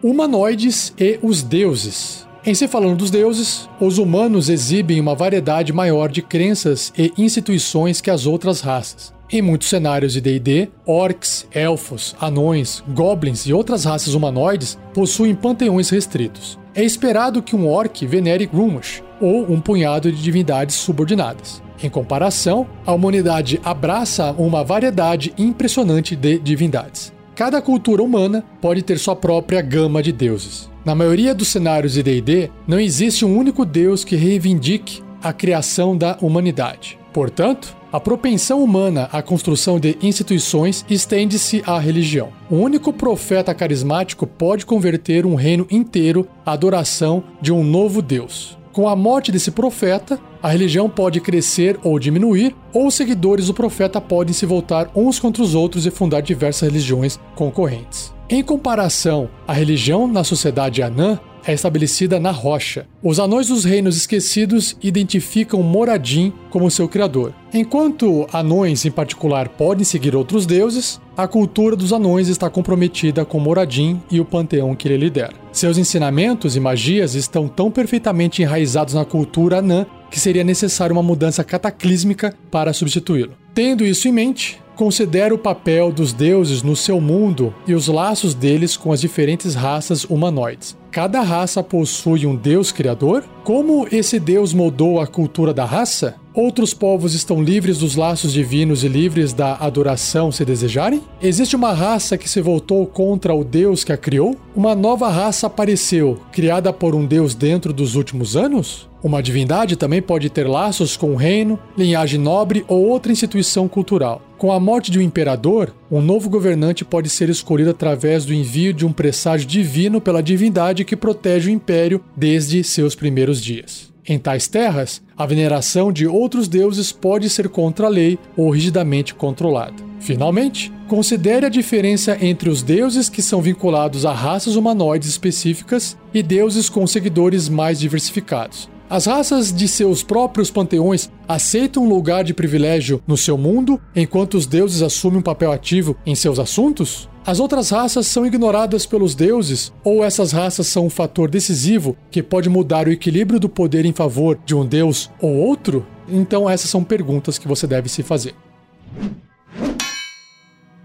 Humanoides 0.04 0.94
e 1.00 1.18
os 1.24 1.42
deuses. 1.42 2.28
Em 2.46 2.54
se 2.54 2.68
falando 2.68 2.98
dos 2.98 3.10
deuses, 3.10 3.70
os 3.80 3.98
humanos 3.98 4.50
exibem 4.50 5.00
uma 5.00 5.16
variedade 5.16 5.72
maior 5.72 6.10
de 6.10 6.22
crenças 6.22 6.92
e 6.98 7.14
instituições 7.18 8.02
que 8.02 8.12
as 8.12 8.26
outras 8.26 8.60
raças. 8.60 9.17
Em 9.30 9.42
muitos 9.42 9.68
cenários 9.68 10.14
de 10.14 10.22
D&D, 10.22 10.70
orcs, 10.86 11.46
elfos, 11.52 12.16
anões, 12.20 12.82
goblins 12.88 13.46
e 13.46 13.52
outras 13.52 13.84
raças 13.84 14.14
humanoides 14.14 14.80
possuem 14.94 15.36
panteões 15.36 15.90
restritos. 15.90 16.58
É 16.74 16.82
esperado 16.82 17.42
que 17.42 17.54
um 17.54 17.68
orc 17.68 18.06
venere 18.06 18.46
Grummash, 18.46 19.04
ou 19.20 19.52
um 19.52 19.60
punhado 19.60 20.10
de 20.10 20.24
divindades 20.24 20.78
subordinadas. 20.78 21.62
Em 21.84 21.90
comparação, 21.90 22.66
a 22.86 22.94
humanidade 22.94 23.60
abraça 23.66 24.32
uma 24.38 24.64
variedade 24.64 25.34
impressionante 25.38 26.16
de 26.16 26.40
divindades. 26.40 27.12
Cada 27.36 27.62
cultura 27.62 28.02
humana 28.02 28.46
pode 28.62 28.82
ter 28.82 28.98
sua 28.98 29.16
própria 29.16 29.62
gama 29.62 30.02
de 30.02 30.14
deuses. 30.14 30.70
Na 30.86 30.96
maioria 30.96 31.36
dos 31.36 31.50
cenários 31.50 31.94
de 31.94 32.02
D&D, 32.02 32.50
não 32.66 32.80
existe 32.80 33.26
um 33.26 33.38
único 33.38 33.66
deus 33.66 34.06
que 34.06 34.16
reivindique 34.16 35.04
a 35.22 35.34
criação 35.34 35.98
da 35.98 36.18
humanidade. 36.22 36.98
Portanto, 37.12 37.77
a 37.92 38.00
propensão 38.00 38.64
humana 38.64 39.08
à 39.12 39.22
construção 39.22 39.80
de 39.80 39.98
instituições 40.02 40.86
estende-se 40.90 41.64
à 41.66 41.80
religião. 41.80 42.30
O 42.50 42.56
único 42.56 42.92
profeta 42.92 43.54
carismático 43.54 44.28
pode 44.28 44.66
converter 44.66 45.26
um 45.26 45.36
reino 45.36 45.66
inteiro 45.70 46.28
à 46.46 46.52
adoração 46.52 47.24
de 47.42 47.52
um 47.52 47.64
novo 47.64 48.02
Deus. 48.02 48.58
Com 48.74 48.88
a 48.88 48.96
morte 48.96 49.32
desse 49.32 49.52
profeta, 49.52 50.20
a 50.44 50.50
religião 50.50 50.88
pode 50.88 51.20
crescer 51.20 51.80
ou 51.84 51.98
diminuir, 51.98 52.56
ou 52.72 52.88
os 52.88 52.94
seguidores 52.94 53.48
do 53.48 53.54
profeta 53.54 54.00
podem 54.00 54.34
se 54.34 54.46
voltar 54.46 54.92
uns 54.96 55.20
contra 55.20 55.42
os 55.42 55.56
outros 55.56 55.86
e 55.86 55.92
fundar 55.92 56.22
diversas 56.22 56.70
religiões 56.70 57.20
concorrentes. 57.36 58.14
Em 58.30 58.44
comparação, 58.44 59.30
a 59.48 59.54
religião 59.54 60.06
na 60.06 60.24
sociedade 60.24 60.84
anã 60.84 61.18
é 61.48 61.54
estabelecida 61.54 62.20
na 62.20 62.30
rocha. 62.30 62.86
Os 63.02 63.20
anões 63.20 63.48
dos 63.48 63.64
reinos 63.64 63.96
esquecidos 63.96 64.76
identificam 64.84 65.64
Moradin 65.64 66.34
como 66.50 66.70
seu 66.70 66.90
criador. 66.90 67.34
Enquanto 67.54 68.28
anões 68.34 68.86
em 68.86 68.92
particular 68.92 69.48
podem 69.48 69.86
seguir 69.86 70.16
outros 70.16 70.46
deuses, 70.46 71.00
a 71.16 71.28
cultura 71.28 71.76
dos 71.76 71.94
anões 71.94 72.28
está 72.28 72.50
comprometida 72.50 73.24
com 73.24 73.40
Moradin 73.40 74.02
e 74.12 74.20
o 74.20 74.26
panteão 74.26 74.76
que 74.76 74.88
ele 74.88 74.98
lidera. 74.98 75.34
Seus 75.54 75.78
ensinamentos 75.78 76.56
e 76.56 76.60
magias 76.60 77.16
estão 77.16 77.48
tão 77.48 77.72
perfeitamente 77.72 78.44
enraizados 78.44 78.94
na 78.94 79.06
cultura 79.06 79.60
anã 79.60 79.86
que 80.12 80.20
seria 80.20 80.44
necessária 80.44 80.94
uma 80.94 81.02
mudança 81.02 81.44
cataclísmica 81.44 82.34
para 82.52 82.74
substituí-lo. 82.74 83.34
Tendo 83.54 83.86
isso 83.86 84.08
em 84.08 84.12
mente, 84.12 84.62
considera 84.76 85.34
o 85.34 85.40
papel 85.40 85.92
dos 85.92 86.14
deuses 86.14 86.62
no 86.62 86.76
seu 86.76 87.02
mundo 87.02 87.54
e 87.66 87.74
os 87.74 87.88
laços 87.88 88.36
deles 88.36 88.78
com 88.78 88.92
as 88.92 89.02
diferentes 89.02 89.56
raças 89.56 90.04
humanoides. 90.04 90.78
Cada 90.98 91.22
raça 91.22 91.62
possui 91.62 92.26
um 92.26 92.36
deus 92.36 92.72
criador? 92.72 93.24
Como 93.44 93.88
esse 93.92 94.20
deus 94.20 94.52
moldou 94.52 95.00
a 95.00 95.06
cultura 95.06 95.54
da 95.54 95.64
raça? 95.64 96.16
Outros 96.38 96.72
povos 96.72 97.16
estão 97.16 97.42
livres 97.42 97.80
dos 97.80 97.96
laços 97.96 98.32
divinos 98.32 98.84
e 98.84 98.88
livres 98.88 99.34
da 99.34 99.56
adoração 99.56 100.32
se 100.32 100.46
desejarem? 100.46 101.02
Existe 101.20 101.56
uma 101.56 101.74
raça 101.74 102.16
que 102.16 102.30
se 102.30 102.40
voltou 102.42 102.86
contra 102.86 103.34
o 103.34 103.44
Deus 103.44 103.84
que 103.84 103.92
a 103.92 103.98
criou? 103.98 104.36
Uma 104.56 104.76
nova 104.76 105.10
raça 105.10 105.48
apareceu, 105.48 106.22
criada 106.32 106.72
por 106.72 106.94
um 106.94 107.08
Deus 107.08 107.34
dentro 107.34 107.74
dos 107.74 107.96
últimos 107.96 108.38
anos? 108.38 108.88
Uma 109.02 109.24
divindade 109.24 109.76
também 109.76 110.00
pode 110.00 110.30
ter 110.30 110.48
laços 110.48 110.96
com 110.96 111.14
o 111.14 111.16
reino, 111.16 111.58
linhagem 111.76 112.20
nobre 112.20 112.64
ou 112.68 112.86
outra 112.86 113.12
instituição 113.12 113.68
cultural. 113.68 114.22
Com 114.38 114.52
a 114.52 114.60
morte 114.60 114.92
de 114.92 115.00
um 115.00 115.02
imperador, 115.02 115.74
um 115.90 116.04
novo 116.04 116.30
governante 116.30 116.86
pode 116.86 117.10
ser 117.10 117.30
escolhido 117.30 117.72
através 117.72 118.26
do 118.26 118.32
envio 118.32 118.74
de 118.76 118.86
um 118.86 118.94
presságio 118.94 119.48
divino 119.48 120.00
pela 120.00 120.22
divindade 120.22 120.86
que 120.86 120.96
protege 120.96 121.50
o 121.50 121.52
império 121.52 122.00
desde 122.16 122.64
seus 122.64 122.94
primeiros 122.94 123.42
dias. 123.42 123.87
Em 124.10 124.18
tais 124.18 124.48
terras, 124.48 125.02
a 125.18 125.26
veneração 125.26 125.92
de 125.92 126.08
outros 126.08 126.48
deuses 126.48 126.94
pode 126.94 127.30
ser 127.30 127.50
contra 127.50 127.88
a 127.88 127.90
lei 127.90 128.18
ou 128.38 128.50
rigidamente 128.50 129.14
controlada. 129.14 129.76
Finalmente, 130.00 130.72
considere 130.88 131.46
a 131.46 131.50
diferença 131.50 132.18
entre 132.22 132.50
os 132.50 132.64
deuses 132.64 133.10
que 133.10 133.22
são 133.22 133.42
vinculados 133.42 134.06
a 134.06 134.14
raças 134.14 134.56
humanoides 134.56 135.10
específicas 135.10 135.98
e 136.14 136.24
deuses 136.24 136.70
com 136.70 136.88
seguidores 136.88 137.50
mais 137.50 137.82
diversificados. 137.82 138.70
As 138.90 139.06
raças 139.06 139.52
de 139.52 139.68
seus 139.68 140.02
próprios 140.02 140.50
panteões 140.50 141.12
aceitam 141.28 141.84
um 141.84 141.90
lugar 141.90 142.24
de 142.24 142.34
privilégio 142.34 143.04
no 143.06 143.18
seu 143.18 143.38
mundo, 143.38 143.82
enquanto 143.94 144.36
os 144.36 144.46
deuses 144.46 144.82
assumem 144.82 145.20
um 145.20 145.22
papel 145.22 145.52
ativo 145.52 145.98
em 146.06 146.16
seus 146.16 146.40
assuntos? 146.40 147.10
As 147.28 147.42
outras 147.42 147.72
raças 147.72 148.08
são 148.08 148.26
ignoradas 148.26 148.86
pelos 148.86 149.14
deuses, 149.14 149.74
ou 149.84 150.02
essas 150.02 150.32
raças 150.32 150.66
são 150.66 150.86
um 150.86 150.90
fator 150.90 151.30
decisivo 151.30 151.98
que 152.10 152.24
pode 152.24 152.48
mudar 152.48 152.88
o 152.88 152.90
equilíbrio 152.90 153.38
do 153.38 153.50
poder 153.50 153.84
em 153.84 153.92
favor 153.92 154.40
de 154.46 154.56
um 154.56 154.66
deus 154.66 155.12
ou 155.20 155.36
outro? 155.36 155.86
Então, 156.08 156.50
essas 156.50 156.70
são 156.70 156.86
perguntas 156.86 157.38
que 157.38 157.46
você 157.46 157.68
deve 157.68 157.90
se 157.90 158.02
fazer. 158.02 158.34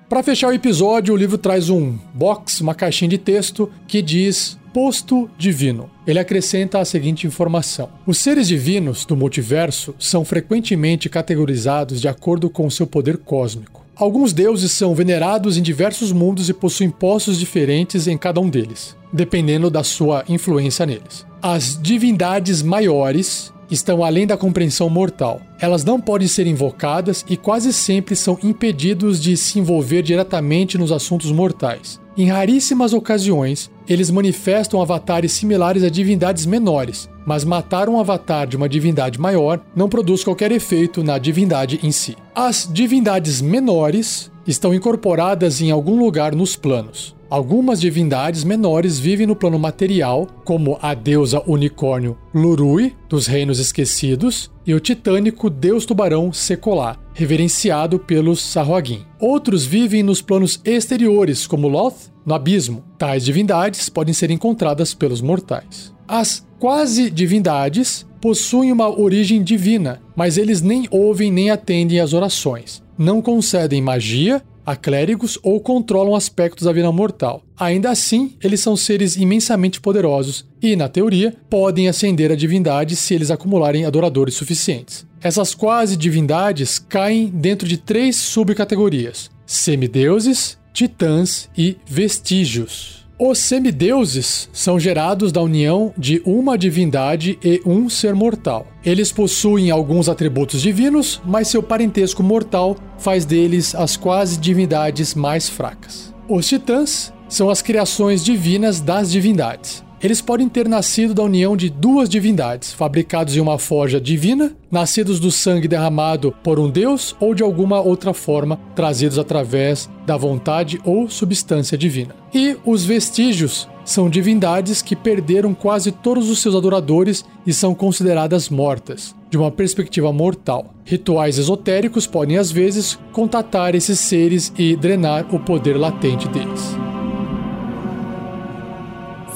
Para 0.08 0.24
fechar 0.24 0.48
o 0.48 0.52
episódio, 0.52 1.14
o 1.14 1.16
livro 1.16 1.38
traz 1.38 1.70
um 1.70 1.96
box, 2.12 2.60
uma 2.60 2.74
caixinha 2.74 3.10
de 3.10 3.18
texto 3.18 3.70
que 3.86 4.02
diz 4.02 4.58
posto 4.72 5.28
divino. 5.36 5.90
Ele 6.06 6.18
acrescenta 6.18 6.78
a 6.78 6.84
seguinte 6.84 7.26
informação: 7.26 7.88
Os 8.06 8.18
seres 8.18 8.48
divinos 8.48 9.04
do 9.04 9.16
multiverso 9.16 9.94
são 9.98 10.24
frequentemente 10.24 11.08
categorizados 11.08 12.00
de 12.00 12.08
acordo 12.08 12.48
com 12.48 12.68
seu 12.70 12.86
poder 12.86 13.18
cósmico. 13.18 13.82
Alguns 13.94 14.32
deuses 14.32 14.72
são 14.72 14.94
venerados 14.94 15.56
em 15.56 15.62
diversos 15.62 16.12
mundos 16.12 16.48
e 16.48 16.54
possuem 16.54 16.90
postos 16.90 17.38
diferentes 17.38 18.06
em 18.06 18.16
cada 18.16 18.40
um 18.40 18.48
deles, 18.48 18.96
dependendo 19.12 19.70
da 19.70 19.84
sua 19.84 20.24
influência 20.28 20.86
neles. 20.86 21.26
As 21.42 21.78
divindades 21.80 22.62
maiores 22.62 23.52
estão 23.70 24.04
além 24.04 24.26
da 24.26 24.36
compreensão 24.36 24.88
mortal. 24.88 25.40
Elas 25.60 25.84
não 25.84 26.00
podem 26.00 26.28
ser 26.28 26.46
invocadas 26.46 27.24
e 27.28 27.36
quase 27.36 27.72
sempre 27.72 28.14
são 28.14 28.38
impedidos 28.42 29.20
de 29.20 29.36
se 29.36 29.58
envolver 29.58 30.02
diretamente 30.02 30.76
nos 30.76 30.92
assuntos 30.92 31.30
mortais. 31.30 32.01
Em 32.16 32.28
raríssimas 32.28 32.92
ocasiões, 32.92 33.70
eles 33.88 34.10
manifestam 34.10 34.82
avatares 34.82 35.32
similares 35.32 35.82
a 35.82 35.88
divindades 35.88 36.44
menores, 36.44 37.08
mas 37.24 37.42
matar 37.42 37.88
um 37.88 37.98
avatar 37.98 38.46
de 38.46 38.54
uma 38.54 38.68
divindade 38.68 39.18
maior 39.18 39.60
não 39.74 39.88
produz 39.88 40.22
qualquer 40.22 40.52
efeito 40.52 41.02
na 41.02 41.16
divindade 41.16 41.80
em 41.82 41.90
si. 41.90 42.14
As 42.34 42.68
divindades 42.70 43.40
menores 43.40 44.30
estão 44.46 44.74
incorporadas 44.74 45.62
em 45.62 45.70
algum 45.70 45.98
lugar 45.98 46.34
nos 46.34 46.54
planos. 46.54 47.16
Algumas 47.32 47.80
divindades 47.80 48.44
menores 48.44 48.98
vivem 48.98 49.26
no 49.26 49.34
plano 49.34 49.58
material, 49.58 50.26
como 50.44 50.78
a 50.82 50.92
deusa 50.92 51.42
unicórnio 51.46 52.18
Lurui, 52.34 52.94
dos 53.08 53.26
Reinos 53.26 53.58
Esquecidos, 53.58 54.50
e 54.66 54.74
o 54.74 54.80
titânico 54.80 55.48
deus 55.48 55.86
tubarão 55.86 56.30
Sekolá, 56.30 56.98
reverenciado 57.14 57.98
pelos 57.98 58.42
Sahuagin. 58.42 59.06
Outros 59.18 59.64
vivem 59.64 60.02
nos 60.02 60.20
planos 60.20 60.60
exteriores, 60.62 61.46
como 61.46 61.68
Loth, 61.68 62.12
no 62.26 62.34
abismo. 62.34 62.84
Tais 62.98 63.24
divindades 63.24 63.88
podem 63.88 64.12
ser 64.12 64.30
encontradas 64.30 64.92
pelos 64.92 65.22
mortais. 65.22 65.90
As 66.06 66.46
quase 66.58 67.08
divindades 67.08 68.06
possuem 68.20 68.70
uma 68.70 68.90
origem 68.90 69.42
divina, 69.42 70.02
mas 70.14 70.36
eles 70.36 70.60
nem 70.60 70.86
ouvem 70.90 71.32
nem 71.32 71.48
atendem 71.48 71.98
às 71.98 72.12
orações. 72.12 72.82
Não 72.98 73.22
concedem 73.22 73.80
magia 73.80 74.42
a 74.64 74.76
clérigos 74.76 75.38
ou 75.42 75.60
controlam 75.60 76.14
aspectos 76.14 76.64
da 76.64 76.72
vida 76.72 76.90
mortal. 76.92 77.42
Ainda 77.56 77.90
assim, 77.90 78.34
eles 78.42 78.60
são 78.60 78.76
seres 78.76 79.16
imensamente 79.16 79.80
poderosos 79.80 80.44
e, 80.60 80.76
na 80.76 80.88
teoria, 80.88 81.34
podem 81.48 81.88
ascender 81.88 82.30
a 82.30 82.36
divindade 82.36 82.96
se 82.96 83.14
eles 83.14 83.30
acumularem 83.30 83.84
adoradores 83.84 84.34
suficientes. 84.34 85.06
Essas 85.20 85.54
quase 85.54 85.96
divindades 85.96 86.78
caem 86.78 87.26
dentro 87.26 87.68
de 87.68 87.76
três 87.76 88.16
subcategorias: 88.16 89.30
semideuses, 89.46 90.58
titãs 90.72 91.48
e 91.56 91.76
vestígios. 91.86 93.01
Os 93.24 93.38
semideuses 93.38 94.48
são 94.52 94.80
gerados 94.80 95.30
da 95.30 95.40
união 95.40 95.94
de 95.96 96.20
uma 96.26 96.58
divindade 96.58 97.38
e 97.40 97.62
um 97.64 97.88
ser 97.88 98.16
mortal. 98.16 98.66
Eles 98.84 99.12
possuem 99.12 99.70
alguns 99.70 100.08
atributos 100.08 100.60
divinos, 100.60 101.22
mas 101.24 101.46
seu 101.46 101.62
parentesco 101.62 102.20
mortal 102.20 102.76
faz 102.98 103.24
deles 103.24 103.76
as 103.76 103.96
quase 103.96 104.40
divindades 104.40 105.14
mais 105.14 105.48
fracas. 105.48 106.12
Os 106.28 106.48
titãs 106.48 107.12
são 107.28 107.48
as 107.48 107.62
criações 107.62 108.24
divinas 108.24 108.80
das 108.80 109.12
divindades. 109.12 109.84
Eles 110.02 110.20
podem 110.20 110.48
ter 110.48 110.68
nascido 110.68 111.14
da 111.14 111.22
união 111.22 111.56
de 111.56 111.70
duas 111.70 112.08
divindades, 112.08 112.72
fabricados 112.72 113.36
em 113.36 113.40
uma 113.40 113.58
forja 113.58 114.00
divina, 114.00 114.52
nascidos 114.70 115.20
do 115.20 115.30
sangue 115.30 115.68
derramado 115.68 116.34
por 116.42 116.58
um 116.58 116.68
deus 116.68 117.14
ou 117.20 117.34
de 117.34 117.42
alguma 117.42 117.80
outra 117.80 118.12
forma, 118.12 118.58
trazidos 118.74 119.18
através 119.18 119.88
da 120.04 120.16
vontade 120.16 120.80
ou 120.84 121.08
substância 121.08 121.78
divina. 121.78 122.16
E 122.34 122.56
os 122.64 122.84
vestígios 122.84 123.68
são 123.84 124.10
divindades 124.10 124.82
que 124.82 124.96
perderam 124.96 125.54
quase 125.54 125.92
todos 125.92 126.28
os 126.30 126.40
seus 126.40 126.54
adoradores 126.54 127.24
e 127.46 127.52
são 127.52 127.74
consideradas 127.74 128.48
mortas, 128.48 129.14
de 129.30 129.36
uma 129.36 129.50
perspectiva 129.50 130.12
mortal. 130.12 130.74
Rituais 130.84 131.38
esotéricos 131.38 132.06
podem 132.06 132.38
às 132.38 132.50
vezes 132.50 132.98
contatar 133.12 133.74
esses 133.74 133.98
seres 133.98 134.52
e 134.58 134.74
drenar 134.74 135.32
o 135.34 135.38
poder 135.38 135.76
latente 135.76 136.28
deles. 136.28 136.91